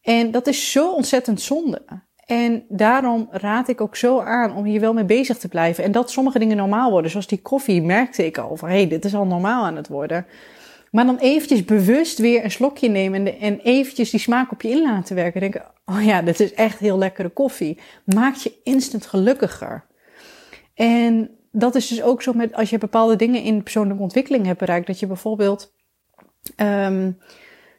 En 0.01 0.31
dat 0.31 0.47
is 0.47 0.71
zo 0.71 0.91
ontzettend 0.91 1.41
zonde. 1.41 1.81
En 2.25 2.63
daarom 2.67 3.27
raad 3.31 3.67
ik 3.67 3.81
ook 3.81 3.95
zo 3.95 4.19
aan 4.19 4.55
om 4.55 4.63
hier 4.63 4.79
wel 4.79 4.93
mee 4.93 5.05
bezig 5.05 5.37
te 5.37 5.47
blijven. 5.47 5.83
En 5.83 5.91
dat 5.91 6.11
sommige 6.11 6.39
dingen 6.39 6.57
normaal 6.57 6.91
worden. 6.91 7.11
Zoals 7.11 7.27
die 7.27 7.41
koffie 7.41 7.81
merkte 7.81 8.25
ik 8.25 8.37
al 8.37 8.57
van 8.57 8.69
hé, 8.69 8.75
hey, 8.75 8.87
dit 8.87 9.05
is 9.05 9.15
al 9.15 9.25
normaal 9.25 9.65
aan 9.65 9.75
het 9.75 9.87
worden. 9.87 10.25
Maar 10.91 11.05
dan 11.05 11.17
eventjes 11.17 11.65
bewust 11.65 12.17
weer 12.17 12.43
een 12.43 12.51
slokje 12.51 12.89
nemen 12.89 13.39
en 13.39 13.59
eventjes 13.59 14.09
die 14.09 14.19
smaak 14.19 14.51
op 14.51 14.61
je 14.61 14.69
in 14.69 14.81
laten 14.81 15.15
werken. 15.15 15.41
Denken, 15.41 15.65
oh 15.85 16.03
ja, 16.03 16.21
dit 16.21 16.39
is 16.39 16.53
echt 16.53 16.79
heel 16.79 16.97
lekkere 16.97 17.29
koffie. 17.29 17.79
Maakt 18.05 18.43
je 18.43 18.53
instant 18.63 19.05
gelukkiger. 19.05 19.85
En 20.73 21.29
dat 21.51 21.75
is 21.75 21.87
dus 21.87 22.03
ook 22.03 22.21
zo 22.21 22.33
met 22.33 22.53
als 22.53 22.69
je 22.69 22.77
bepaalde 22.77 23.15
dingen 23.15 23.43
in 23.43 23.63
persoonlijke 23.63 24.03
ontwikkeling 24.03 24.45
hebt 24.45 24.59
bereikt. 24.59 24.87
Dat 24.87 24.99
je 24.99 25.07
bijvoorbeeld, 25.07 25.73
um, 26.57 27.17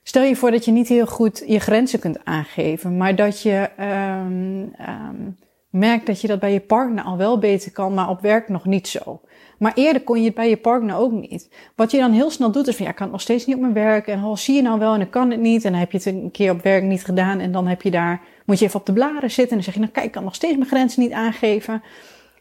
stel 0.02 0.22
je 0.22 0.36
voor 0.36 0.50
dat 0.50 0.64
je 0.64 0.70
niet 0.70 0.88
heel 0.88 1.06
goed 1.06 1.42
je 1.46 1.58
grenzen 1.58 1.98
kunt 1.98 2.24
aangeven, 2.24 2.96
maar 2.96 3.16
dat 3.16 3.42
je 3.42 3.68
um, 3.78 4.74
um, 4.88 5.38
merkt 5.70 6.06
dat 6.06 6.20
je 6.20 6.28
dat 6.28 6.40
bij 6.40 6.52
je 6.52 6.60
partner 6.60 7.04
al 7.04 7.16
wel 7.16 7.38
beter 7.38 7.72
kan, 7.72 7.94
maar 7.94 8.08
op 8.08 8.20
werk 8.20 8.48
nog 8.48 8.64
niet 8.64 8.88
zo. 8.88 9.20
Maar 9.60 9.72
eerder 9.74 10.02
kon 10.02 10.18
je 10.18 10.24
het 10.24 10.34
bij 10.34 10.48
je 10.48 10.56
partner 10.56 10.96
ook 10.96 11.12
niet. 11.12 11.48
Wat 11.76 11.90
je 11.90 11.98
dan 11.98 12.12
heel 12.12 12.30
snel 12.30 12.50
doet 12.50 12.66
is 12.66 12.76
van 12.76 12.84
ja, 12.84 12.90
ik 12.90 12.96
kan 12.96 13.06
het 13.06 13.14
nog 13.14 13.22
steeds 13.22 13.46
niet 13.46 13.54
op 13.54 13.60
mijn 13.60 13.72
werk. 13.72 14.06
En 14.06 14.22
al 14.22 14.36
zie 14.36 14.54
je 14.54 14.62
nou 14.62 14.78
wel 14.78 14.92
en 14.92 14.98
dan 14.98 15.10
kan 15.10 15.30
het 15.30 15.40
niet. 15.40 15.64
En 15.64 15.70
dan 15.70 15.80
heb 15.80 15.92
je 15.92 15.96
het 15.96 16.06
een 16.06 16.30
keer 16.30 16.50
op 16.50 16.62
werk 16.62 16.82
niet 16.82 17.04
gedaan. 17.04 17.40
En 17.40 17.52
dan 17.52 17.66
heb 17.66 17.82
je 17.82 17.90
daar, 17.90 18.20
moet 18.44 18.58
je 18.58 18.64
even 18.64 18.80
op 18.80 18.86
de 18.86 18.92
blaren 18.92 19.30
zitten. 19.30 19.48
En 19.48 19.54
dan 19.54 19.62
zeg 19.62 19.74
je 19.74 19.80
nou 19.80 19.92
kijk, 19.92 20.06
ik 20.06 20.12
kan 20.12 20.24
nog 20.24 20.34
steeds 20.34 20.56
mijn 20.56 20.68
grenzen 20.68 21.02
niet 21.02 21.12
aangeven. 21.12 21.82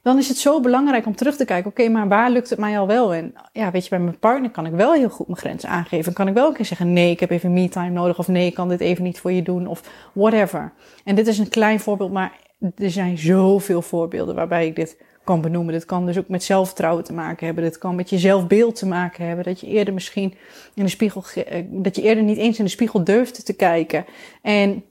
Dan 0.01 0.17
is 0.17 0.27
het 0.27 0.37
zo 0.37 0.59
belangrijk 0.59 1.05
om 1.05 1.15
terug 1.15 1.35
te 1.35 1.45
kijken. 1.45 1.71
Oké, 1.71 1.89
maar 1.89 2.07
waar 2.07 2.29
lukt 2.29 2.49
het 2.49 2.59
mij 2.59 2.79
al 2.79 2.87
wel? 2.87 3.13
En 3.13 3.33
ja, 3.53 3.71
weet 3.71 3.83
je, 3.83 3.89
bij 3.89 3.99
mijn 3.99 4.19
partner 4.19 4.49
kan 4.49 4.65
ik 4.65 4.73
wel 4.73 4.93
heel 4.93 5.09
goed 5.09 5.27
mijn 5.27 5.39
grenzen 5.39 5.69
aangeven. 5.69 6.13
Kan 6.13 6.27
ik 6.27 6.33
wel 6.33 6.47
een 6.47 6.53
keer 6.53 6.65
zeggen, 6.65 6.93
nee, 6.93 7.11
ik 7.11 7.19
heb 7.19 7.29
even 7.29 7.53
me-time 7.53 7.89
nodig. 7.89 8.19
Of 8.19 8.27
nee, 8.27 8.45
ik 8.45 8.53
kan 8.53 8.69
dit 8.69 8.79
even 8.79 9.03
niet 9.03 9.19
voor 9.19 9.31
je 9.31 9.41
doen. 9.41 9.67
Of 9.67 9.81
whatever. 10.13 10.73
En 11.03 11.15
dit 11.15 11.27
is 11.27 11.37
een 11.37 11.49
klein 11.49 11.79
voorbeeld, 11.79 12.11
maar 12.11 12.31
er 12.77 12.91
zijn 12.91 13.17
zoveel 13.17 13.81
voorbeelden 13.81 14.35
waarbij 14.35 14.67
ik 14.67 14.75
dit 14.75 14.97
kan 15.23 15.41
benoemen. 15.41 15.73
Dit 15.73 15.85
kan 15.85 16.05
dus 16.05 16.17
ook 16.17 16.27
met 16.27 16.43
zelfvertrouwen 16.43 17.03
te 17.03 17.13
maken 17.13 17.45
hebben. 17.45 17.63
Dit 17.63 17.77
kan 17.77 17.95
met 17.95 18.09
je 18.09 18.17
zelfbeeld 18.17 18.75
te 18.75 18.85
maken 18.85 19.25
hebben. 19.25 19.45
Dat 19.45 19.59
je 19.59 19.67
eerder 19.67 19.93
misschien 19.93 20.33
in 20.73 20.83
de 20.83 20.89
spiegel, 20.89 21.23
eh, 21.35 21.63
dat 21.69 21.95
je 21.95 22.01
eerder 22.01 22.23
niet 22.23 22.37
eens 22.37 22.57
in 22.57 22.63
de 22.63 22.71
spiegel 22.71 23.03
durfde 23.03 23.43
te 23.43 23.53
kijken. 23.53 24.05
En, 24.41 24.83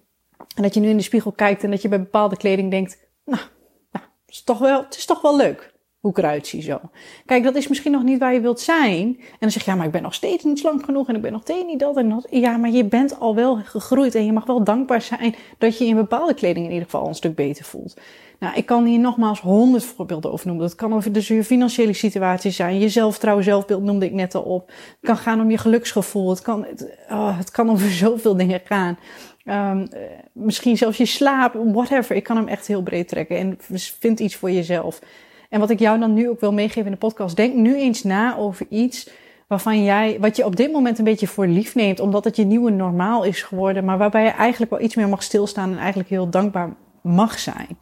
en 0.54 0.62
dat 0.62 0.74
je 0.74 0.80
nu 0.80 0.88
in 0.88 0.96
de 0.96 1.02
spiegel 1.02 1.32
kijkt 1.32 1.64
en 1.64 1.70
dat 1.70 1.82
je 1.82 1.88
bij 1.88 2.00
bepaalde 2.00 2.36
kleding 2.36 2.70
denkt, 2.70 2.98
nou, 3.24 3.42
nou 3.92 4.04
het, 4.26 4.34
is 4.34 4.44
toch 4.44 4.58
wel, 4.58 4.82
het 4.82 4.96
is 4.96 5.04
toch 5.04 5.20
wel 5.20 5.36
leuk 5.36 5.76
hoe 6.00 6.10
ik 6.10 6.18
eruit 6.18 6.46
zie 6.46 6.62
zo. 6.62 6.80
Kijk, 7.26 7.42
dat 7.42 7.54
is 7.54 7.68
misschien 7.68 7.92
nog 7.92 8.02
niet 8.02 8.18
waar 8.18 8.34
je 8.34 8.40
wilt 8.40 8.60
zijn. 8.60 9.16
En 9.18 9.36
dan 9.38 9.50
zeg 9.50 9.64
je, 9.64 9.70
ja, 9.70 9.76
maar 9.76 9.86
ik 9.86 9.92
ben 9.92 10.02
nog 10.02 10.14
steeds 10.14 10.44
niet 10.44 10.58
slank 10.58 10.84
genoeg 10.84 11.08
en 11.08 11.14
ik 11.14 11.22
ben 11.22 11.32
nog 11.32 11.42
steeds 11.42 11.64
niet 11.64 11.80
dat 11.80 11.96
en 11.96 12.08
dat. 12.08 12.26
Ja, 12.30 12.56
maar 12.56 12.70
je 12.70 12.84
bent 12.84 13.20
al 13.20 13.34
wel 13.34 13.56
gegroeid 13.56 14.14
en 14.14 14.24
je 14.24 14.32
mag 14.32 14.46
wel 14.46 14.64
dankbaar 14.64 15.02
zijn 15.02 15.34
dat 15.58 15.78
je 15.78 15.84
in 15.84 15.96
bepaalde 15.96 16.34
kleding 16.34 16.64
in 16.66 16.72
ieder 16.72 16.84
geval 16.84 17.08
een 17.08 17.14
stuk 17.14 17.34
beter 17.34 17.64
voelt. 17.64 17.96
Nou, 18.38 18.54
ik 18.56 18.66
kan 18.66 18.84
hier 18.84 18.98
nogmaals 18.98 19.40
honderd 19.40 19.84
voorbeelden 19.84 20.32
over 20.32 20.46
noemen. 20.46 20.66
Dat 20.66 20.74
kan 20.76 20.94
over 20.94 21.12
dus 21.12 21.28
je 21.28 21.44
financiële 21.44 21.92
situatie 21.92 22.50
zijn. 22.50 22.78
Je 22.78 22.88
zelfvertrouwen, 22.88 23.44
zelfbeeld 23.44 23.82
noemde 23.82 24.06
ik 24.06 24.12
net 24.12 24.34
al 24.34 24.42
op. 24.42 24.66
Het 24.68 24.98
kan 25.00 25.16
gaan 25.16 25.40
om 25.40 25.50
je 25.50 25.58
geluksgevoel. 25.58 26.30
Het 26.30 26.42
kan, 26.42 26.64
het, 26.64 26.96
oh, 27.10 27.38
het 27.38 27.50
kan 27.50 27.70
over 27.70 27.90
zoveel 28.04 28.36
dingen 28.36 28.60
gaan. 28.64 28.98
Um, 29.44 29.88
misschien 30.32 30.76
zelfs 30.76 30.98
je 30.98 31.06
slaap, 31.06 31.54
whatever. 31.72 32.16
Ik 32.16 32.22
kan 32.22 32.36
hem 32.36 32.48
echt 32.48 32.66
heel 32.66 32.82
breed 32.82 33.08
trekken. 33.08 33.36
En 33.36 33.58
vind 33.98 34.20
iets 34.20 34.36
voor 34.36 34.50
jezelf. 34.50 35.00
En 35.48 35.60
wat 35.60 35.70
ik 35.70 35.78
jou 35.78 35.98
dan 35.98 36.14
nu 36.14 36.28
ook 36.28 36.40
wil 36.40 36.52
meegeven 36.52 36.84
in 36.84 36.90
de 36.90 36.96
podcast. 36.96 37.36
Denk 37.36 37.54
nu 37.54 37.76
eens 37.76 38.02
na 38.02 38.36
over 38.36 38.66
iets 38.68 39.10
waarvan 39.46 39.84
jij, 39.84 40.16
wat 40.20 40.36
je 40.36 40.44
op 40.44 40.56
dit 40.56 40.72
moment 40.72 40.98
een 40.98 41.04
beetje 41.04 41.26
voor 41.26 41.46
lief 41.46 41.74
neemt. 41.74 42.00
Omdat 42.00 42.24
het 42.24 42.36
je 42.36 42.44
nieuwe 42.44 42.70
normaal 42.70 43.24
is 43.24 43.42
geworden. 43.42 43.84
Maar 43.84 43.98
waarbij 43.98 44.24
je 44.24 44.30
eigenlijk 44.30 44.70
wel 44.70 44.80
iets 44.80 44.94
meer 44.94 45.08
mag 45.08 45.22
stilstaan 45.22 45.70
en 45.70 45.78
eigenlijk 45.78 46.08
heel 46.08 46.30
dankbaar 46.30 46.74
mag 47.02 47.38
zijn. 47.38 47.78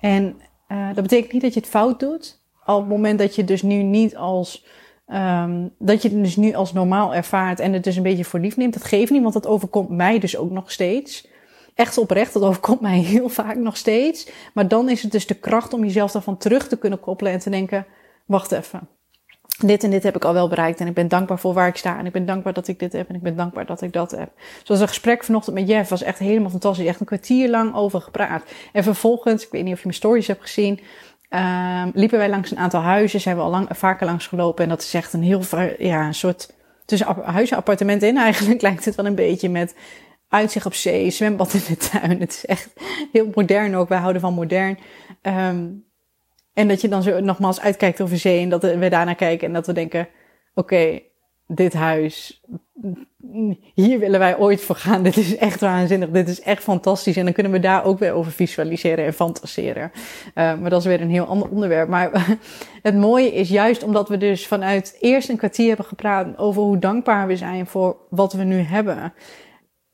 En 0.00 0.40
uh, 0.68 0.86
dat 0.86 1.02
betekent 1.02 1.32
niet 1.32 1.42
dat 1.42 1.54
je 1.54 1.60
het 1.60 1.68
fout 1.68 2.00
doet. 2.00 2.40
Op 2.64 2.78
het 2.78 2.88
moment 2.88 3.18
dat 3.18 3.34
je 3.34 3.44
dus 3.44 3.62
nu 3.62 3.82
niet 3.82 4.16
als 4.16 4.66
um, 5.08 5.74
dat 5.78 6.02
je 6.02 6.08
het 6.08 6.22
dus 6.22 6.36
nu 6.36 6.54
als 6.54 6.72
normaal 6.72 7.14
ervaart 7.14 7.60
en 7.60 7.72
het 7.72 7.84
dus 7.84 7.96
een 7.96 8.02
beetje 8.02 8.24
voor 8.24 8.40
lief 8.40 8.56
neemt, 8.56 8.72
dat 8.74 8.84
geeft 8.84 9.10
niet, 9.10 9.22
want 9.22 9.34
dat 9.34 9.46
overkomt 9.46 9.88
mij 9.88 10.18
dus 10.18 10.36
ook 10.36 10.50
nog 10.50 10.72
steeds. 10.72 11.28
Echt 11.74 11.98
oprecht, 11.98 12.32
dat 12.32 12.42
overkomt 12.42 12.80
mij 12.80 12.98
heel 13.14 13.28
vaak 13.28 13.56
nog 13.56 13.76
steeds. 13.76 14.30
Maar 14.54 14.68
dan 14.68 14.88
is 14.88 15.02
het 15.02 15.12
dus 15.12 15.26
de 15.26 15.34
kracht 15.34 15.72
om 15.72 15.84
jezelf 15.84 16.12
daarvan 16.12 16.36
terug 16.36 16.68
te 16.68 16.78
kunnen 16.78 17.00
koppelen 17.00 17.32
en 17.32 17.38
te 17.38 17.50
denken: 17.50 17.86
wacht 18.26 18.52
even 18.52 18.88
dit 19.58 19.84
en 19.84 19.90
dit 19.90 20.02
heb 20.02 20.16
ik 20.16 20.24
al 20.24 20.32
wel 20.32 20.48
bereikt 20.48 20.80
en 20.80 20.86
ik 20.86 20.94
ben 20.94 21.08
dankbaar 21.08 21.38
voor 21.38 21.54
waar 21.54 21.68
ik 21.68 21.76
sta 21.76 21.98
en 21.98 22.06
ik 22.06 22.12
ben 22.12 22.26
dankbaar 22.26 22.52
dat 22.52 22.68
ik 22.68 22.78
dit 22.78 22.92
heb 22.92 23.08
en 23.08 23.14
ik 23.14 23.22
ben 23.22 23.36
dankbaar 23.36 23.66
dat 23.66 23.82
ik 23.82 23.92
dat 23.92 24.10
heb. 24.10 24.30
Zoals 24.62 24.80
een 24.80 24.88
gesprek 24.88 25.24
vanochtend 25.24 25.56
met 25.56 25.68
Jeff 25.68 25.90
was 25.90 26.02
echt 26.02 26.18
helemaal 26.18 26.50
fantastisch. 26.50 26.86
Echt 26.86 27.00
een 27.00 27.06
kwartier 27.06 27.50
lang 27.50 27.74
over 27.74 28.00
gepraat. 28.00 28.42
En 28.72 28.82
vervolgens, 28.82 29.44
ik 29.44 29.50
weet 29.50 29.62
niet 29.62 29.72
of 29.72 29.78
je 29.78 29.86
mijn 29.86 29.98
stories 29.98 30.26
hebt 30.26 30.42
gezien, 30.42 30.80
um, 31.30 31.90
liepen 31.94 32.18
wij 32.18 32.28
langs 32.28 32.50
een 32.50 32.58
aantal 32.58 32.80
huizen. 32.80 33.20
Zijn 33.20 33.36
we 33.36 33.42
al 33.42 33.50
lang, 33.50 33.68
vaker 33.70 34.06
langs 34.06 34.26
gelopen 34.26 34.64
en 34.64 34.70
dat 34.70 34.82
is 34.82 34.94
echt 34.94 35.12
een 35.12 35.22
heel, 35.22 35.42
ja, 35.78 36.06
een 36.06 36.14
soort 36.14 36.54
tussen 36.84 37.16
huizen 37.24 37.56
appartementen 37.56 38.08
in 38.08 38.16
eigenlijk 38.16 38.62
lijkt 38.68 38.84
het 38.84 38.94
wel 38.94 39.06
een 39.06 39.14
beetje 39.14 39.48
met 39.48 39.74
uitzicht 40.28 40.66
op 40.66 40.74
zee, 40.74 41.10
zwembad 41.10 41.52
in 41.52 41.62
de 41.68 41.76
tuin. 41.76 42.20
Het 42.20 42.32
is 42.32 42.46
echt 42.46 42.68
heel 43.12 43.30
modern 43.34 43.76
ook. 43.76 43.88
Wij 43.88 43.98
houden 43.98 44.20
van 44.20 44.34
modern. 44.34 44.78
Um, 45.22 45.85
en 46.56 46.68
dat 46.68 46.80
je 46.80 46.88
dan 46.88 47.02
zo 47.02 47.20
nogmaals 47.20 47.60
uitkijkt 47.60 48.00
over 48.00 48.18
zee 48.18 48.42
en 48.42 48.48
dat 48.48 48.62
we 48.62 48.88
daarnaar 48.88 49.14
kijken 49.14 49.46
en 49.46 49.52
dat 49.52 49.66
we 49.66 49.72
denken: 49.72 50.08
oké, 50.54 51.00
dit 51.46 51.72
huis, 51.72 52.42
hier 53.74 53.98
willen 53.98 54.18
wij 54.18 54.38
ooit 54.38 54.60
voor 54.60 54.76
gaan. 54.76 55.02
Dit 55.08 55.16
is 55.16 55.36
echt 55.36 55.60
waanzinnig. 55.60 56.10
Dit 56.10 56.28
is 56.28 56.40
echt 56.40 56.62
fantastisch. 56.62 57.16
En 57.16 57.24
dan 57.24 57.32
kunnen 57.32 57.52
we 57.52 57.58
daar 57.58 57.84
ook 57.84 57.98
weer 57.98 58.12
over 58.12 58.32
visualiseren 58.32 59.04
en 59.04 59.12
fantaseren. 59.12 59.90
Uh, 59.94 60.34
maar 60.34 60.70
dat 60.70 60.80
is 60.80 60.86
weer 60.86 61.00
een 61.00 61.10
heel 61.10 61.24
ander 61.24 61.48
onderwerp. 61.48 61.88
Maar 61.88 62.38
het 62.82 62.96
mooie 62.96 63.32
is 63.32 63.48
juist 63.48 63.82
omdat 63.82 64.08
we 64.08 64.16
dus 64.16 64.46
vanuit 64.46 64.96
eerst 65.00 65.28
een 65.28 65.36
kwartier 65.36 65.68
hebben 65.68 65.86
gepraat 65.86 66.38
over 66.38 66.62
hoe 66.62 66.78
dankbaar 66.78 67.26
we 67.26 67.36
zijn 67.36 67.66
voor 67.66 67.96
wat 68.10 68.32
we 68.32 68.42
nu 68.42 68.58
hebben. 68.58 69.12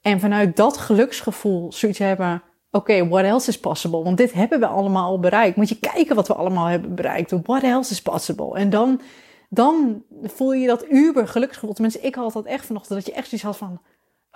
En 0.02 0.20
vanuit 0.20 0.56
dat 0.56 0.76
geluksgevoel 0.76 1.72
zoiets 1.72 1.98
hebben 1.98 2.42
oké, 2.72 2.92
okay, 2.92 3.08
what 3.08 3.24
else 3.24 3.48
is 3.48 3.60
possible? 3.60 4.02
Want 4.02 4.16
dit 4.16 4.32
hebben 4.32 4.60
we 4.60 4.66
allemaal 4.66 5.10
al 5.10 5.20
bereikt. 5.20 5.56
Moet 5.56 5.68
je 5.68 5.78
kijken 5.78 6.16
wat 6.16 6.28
we 6.28 6.34
allemaal 6.34 6.66
hebben 6.66 6.94
bereikt. 6.94 7.30
What 7.42 7.62
else 7.62 7.92
is 7.92 8.02
possible? 8.02 8.54
En 8.54 8.70
dan, 8.70 9.00
dan 9.48 10.02
voel 10.22 10.52
je 10.52 10.66
dat 10.66 10.90
uber 10.90 11.28
geluksgevoel. 11.28 11.72
Tenminste, 11.72 12.00
ik 12.00 12.14
had 12.14 12.32
dat 12.32 12.44
echt 12.44 12.66
vanochtend. 12.66 12.98
Dat 12.98 13.06
je 13.06 13.20
echt 13.20 13.28
zoiets 13.28 13.46
had 13.46 13.56
van, 13.56 13.80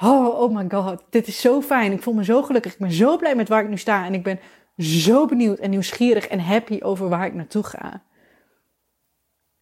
oh, 0.02 0.40
oh 0.40 0.54
my 0.54 0.66
god, 0.68 1.02
dit 1.10 1.26
is 1.26 1.40
zo 1.40 1.60
fijn. 1.60 1.92
Ik 1.92 2.02
voel 2.02 2.14
me 2.14 2.24
zo 2.24 2.42
gelukkig. 2.42 2.72
Ik 2.72 2.78
ben 2.78 2.92
zo 2.92 3.16
blij 3.16 3.34
met 3.34 3.48
waar 3.48 3.62
ik 3.62 3.68
nu 3.68 3.78
sta. 3.78 4.04
En 4.04 4.14
ik 4.14 4.22
ben 4.22 4.40
zo 4.78 5.26
benieuwd 5.26 5.58
en 5.58 5.70
nieuwsgierig 5.70 6.26
en 6.26 6.40
happy 6.40 6.78
over 6.82 7.08
waar 7.08 7.26
ik 7.26 7.34
naartoe 7.34 7.62
ga. 7.62 8.02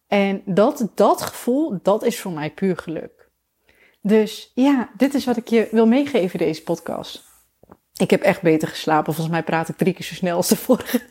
En 0.07 0.41
dat, 0.45 0.87
dat 0.95 1.21
gevoel, 1.21 1.79
dat 1.81 2.03
is 2.03 2.19
voor 2.19 2.31
mij 2.31 2.51
puur 2.51 2.77
geluk. 2.77 3.29
Dus 4.01 4.51
ja, 4.53 4.89
dit 4.97 5.13
is 5.13 5.25
wat 5.25 5.37
ik 5.37 5.47
je 5.47 5.67
wil 5.71 5.87
meegeven 5.87 6.39
deze 6.39 6.63
podcast. 6.63 7.34
Ik 7.97 8.09
heb 8.09 8.21
echt 8.21 8.41
beter 8.41 8.67
geslapen. 8.67 9.13
Volgens 9.13 9.35
mij 9.35 9.43
praat 9.43 9.69
ik 9.69 9.77
drie 9.77 9.93
keer 9.93 10.05
zo 10.05 10.13
snel 10.13 10.35
als 10.35 10.47
de 10.47 10.55
vorige. 10.55 11.01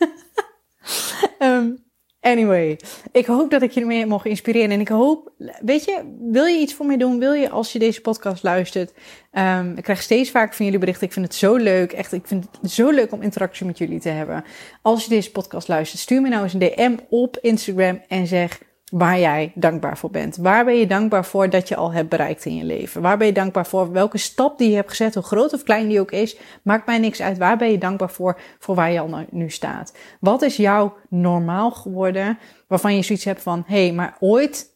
um, 1.39 1.85
Anyway, 2.25 2.79
ik 3.11 3.25
hoop 3.25 3.51
dat 3.51 3.61
ik 3.61 3.71
je 3.71 3.79
ermee 3.79 4.05
mogen 4.05 4.29
inspireren. 4.29 4.71
En 4.71 4.79
ik 4.79 4.87
hoop, 4.87 5.31
weet 5.61 5.85
je, 5.85 6.15
wil 6.19 6.45
je 6.45 6.59
iets 6.59 6.73
voor 6.73 6.85
mij 6.85 6.97
doen? 6.97 7.19
Wil 7.19 7.33
je 7.33 7.49
als 7.49 7.71
je 7.71 7.79
deze 7.79 8.01
podcast 8.01 8.43
luistert? 8.43 8.93
Um, 9.31 9.77
ik 9.77 9.83
krijg 9.83 10.01
steeds 10.01 10.31
vaak 10.31 10.53
van 10.53 10.65
jullie 10.65 10.79
berichten. 10.79 11.07
Ik 11.07 11.13
vind 11.13 11.25
het 11.25 11.35
zo 11.35 11.55
leuk. 11.55 11.91
Echt, 11.91 12.13
ik 12.13 12.27
vind 12.27 12.47
het 12.61 12.71
zo 12.71 12.89
leuk 12.89 13.11
om 13.11 13.21
interactie 13.21 13.65
met 13.65 13.77
jullie 13.77 13.99
te 13.99 14.09
hebben. 14.09 14.43
Als 14.81 15.03
je 15.03 15.09
deze 15.09 15.31
podcast 15.31 15.67
luistert, 15.67 16.01
stuur 16.01 16.21
me 16.21 16.29
nou 16.29 16.43
eens 16.43 16.53
een 16.53 16.59
DM 16.59 16.95
op 17.09 17.37
Instagram 17.41 18.01
en 18.07 18.27
zeg 18.27 18.59
waar 18.97 19.19
jij 19.19 19.51
dankbaar 19.55 19.97
voor 19.97 20.09
bent. 20.09 20.35
Waar 20.35 20.65
ben 20.65 20.75
je 20.75 20.87
dankbaar 20.87 21.25
voor 21.25 21.49
dat 21.49 21.67
je 21.67 21.75
al 21.75 21.93
hebt 21.93 22.09
bereikt 22.09 22.45
in 22.45 22.55
je 22.55 22.63
leven? 22.63 23.01
Waar 23.01 23.17
ben 23.17 23.27
je 23.27 23.33
dankbaar 23.33 23.65
voor 23.65 23.91
welke 23.91 24.17
stap 24.17 24.57
die 24.57 24.69
je 24.69 24.75
hebt 24.75 24.89
gezet, 24.89 25.13
hoe 25.13 25.23
groot 25.23 25.53
of 25.53 25.63
klein 25.63 25.87
die 25.87 25.99
ook 25.99 26.11
is? 26.11 26.37
Maakt 26.63 26.85
mij 26.85 26.97
niks 26.97 27.21
uit. 27.21 27.37
Waar 27.37 27.57
ben 27.57 27.71
je 27.71 27.77
dankbaar 27.77 28.09
voor, 28.09 28.39
voor 28.59 28.75
waar 28.75 28.91
je 28.91 28.99
al 28.99 29.25
nu 29.29 29.49
staat? 29.49 29.97
Wat 30.19 30.41
is 30.41 30.57
jouw 30.57 30.95
normaal 31.09 31.71
geworden, 31.71 32.37
waarvan 32.67 32.95
je 32.95 33.01
zoiets 33.01 33.25
hebt 33.25 33.41
van, 33.41 33.63
hé, 33.67 33.85
hey, 33.85 33.93
maar 33.93 34.15
ooit, 34.19 34.75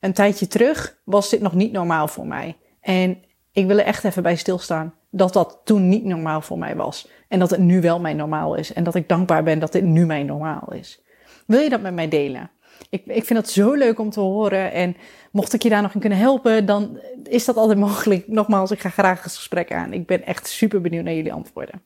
een 0.00 0.12
tijdje 0.12 0.46
terug, 0.46 0.98
was 1.04 1.28
dit 1.28 1.40
nog 1.40 1.54
niet 1.54 1.72
normaal 1.72 2.08
voor 2.08 2.26
mij. 2.26 2.56
En 2.80 3.18
ik 3.52 3.66
wil 3.66 3.78
er 3.78 3.84
echt 3.84 4.04
even 4.04 4.22
bij 4.22 4.36
stilstaan 4.36 4.94
dat 5.10 5.32
dat 5.32 5.60
toen 5.64 5.88
niet 5.88 6.04
normaal 6.04 6.40
voor 6.40 6.58
mij 6.58 6.76
was. 6.76 7.08
En 7.28 7.38
dat 7.38 7.50
het 7.50 7.60
nu 7.60 7.80
wel 7.80 8.00
mijn 8.00 8.16
normaal 8.16 8.54
is. 8.54 8.72
En 8.72 8.84
dat 8.84 8.94
ik 8.94 9.08
dankbaar 9.08 9.42
ben 9.42 9.58
dat 9.58 9.72
dit 9.72 9.84
nu 9.84 10.06
mijn 10.06 10.26
normaal 10.26 10.72
is. 10.72 11.02
Wil 11.46 11.60
je 11.60 11.68
dat 11.68 11.80
met 11.80 11.94
mij 11.94 12.08
delen? 12.08 12.50
Ik, 12.90 13.06
ik 13.06 13.24
vind 13.24 13.40
dat 13.40 13.50
zo 13.50 13.72
leuk 13.72 13.98
om 13.98 14.10
te 14.10 14.20
horen. 14.20 14.72
En 14.72 14.96
mocht 15.32 15.52
ik 15.52 15.62
je 15.62 15.68
daar 15.68 15.82
nog 15.82 15.94
in 15.94 16.00
kunnen 16.00 16.18
helpen, 16.18 16.66
dan 16.66 17.00
is 17.24 17.44
dat 17.44 17.56
altijd 17.56 17.78
mogelijk. 17.88 18.28
Nogmaals, 18.28 18.70
ik 18.70 18.80
ga 18.80 18.88
graag 18.88 19.22
het 19.22 19.34
gesprek 19.34 19.72
aan. 19.72 19.92
Ik 19.92 20.06
ben 20.06 20.26
echt 20.26 20.46
super 20.46 20.80
benieuwd 20.80 21.04
naar 21.04 21.14
jullie 21.14 21.32
antwoorden. 21.32 21.82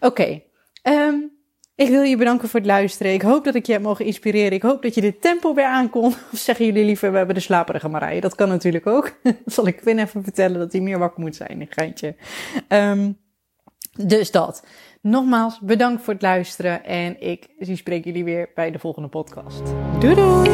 Oké, 0.00 0.42
um, 0.82 1.32
ik 1.74 1.88
wil 1.88 2.02
je 2.02 2.16
bedanken 2.16 2.48
voor 2.48 2.60
het 2.60 2.68
luisteren. 2.68 3.12
Ik 3.12 3.22
hoop 3.22 3.44
dat 3.44 3.54
ik 3.54 3.66
je 3.66 3.72
heb 3.72 3.82
mogen 3.82 4.04
inspireren. 4.04 4.52
Ik 4.52 4.62
hoop 4.62 4.82
dat 4.82 4.94
je 4.94 5.00
dit 5.00 5.20
tempo 5.20 5.54
weer 5.54 5.64
aankon. 5.64 6.14
Of 6.32 6.38
zeggen 6.38 6.66
jullie 6.66 6.84
liever, 6.84 7.10
we 7.10 7.16
hebben 7.16 7.34
de 7.34 7.40
slaperige 7.40 7.88
Marije. 7.88 8.20
Dat 8.20 8.34
kan 8.34 8.48
natuurlijk 8.48 8.86
ook. 8.86 9.12
zal 9.46 9.66
ik 9.66 9.76
Quinn 9.76 9.98
even 9.98 10.22
vertellen 10.22 10.58
dat 10.58 10.72
hij 10.72 10.80
meer 10.80 10.98
wakker 10.98 11.20
moet 11.20 11.36
zijn. 11.36 11.60
Een 11.60 11.66
geintje. 11.70 12.14
Um, 12.68 13.18
dus 13.96 14.30
dat. 14.30 14.64
Nogmaals, 15.02 15.58
bedankt 15.60 16.02
voor 16.02 16.12
het 16.12 16.22
luisteren 16.22 16.84
en 16.84 17.20
ik 17.20 17.48
zie 17.58 17.76
spreek 17.76 18.04
jullie 18.04 18.24
weer 18.24 18.50
bij 18.54 18.70
de 18.70 18.78
volgende 18.78 19.08
podcast. 19.08 19.62
Doei 20.00 20.14
doei! 20.14 20.50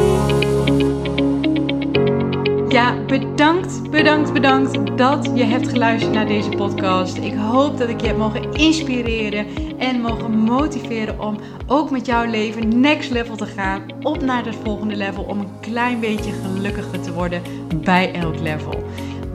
Ja, 2.69 3.05
bedankt, 3.05 3.91
bedankt, 3.91 4.33
bedankt 4.33 4.99
dat 4.99 5.31
je 5.35 5.45
hebt 5.45 5.69
geluisterd 5.69 6.13
naar 6.13 6.27
deze 6.27 6.49
podcast. 6.49 7.17
Ik 7.17 7.35
hoop 7.35 7.79
dat 7.79 7.89
ik 7.89 8.01
je 8.01 8.07
heb 8.07 8.17
mogen 8.17 8.53
inspireren 8.53 9.47
en 9.79 10.01
mogen 10.01 10.39
motiveren 10.39 11.21
om 11.21 11.39
ook 11.67 11.91
met 11.91 12.07
jouw 12.07 12.25
leven 12.31 12.81
next 12.81 13.11
level 13.11 13.37
te 13.37 13.47
gaan. 13.47 13.87
Op 14.03 14.23
naar 14.23 14.45
het 14.45 14.57
volgende 14.57 14.97
level 14.97 15.25
om 15.25 15.41
een 15.41 15.61
klein 15.61 16.01
beetje 16.01 16.33
gelukkiger 16.33 17.01
te 17.01 17.13
worden 17.13 17.43
bij 17.85 18.13
elk 18.13 18.39
level. 18.39 18.85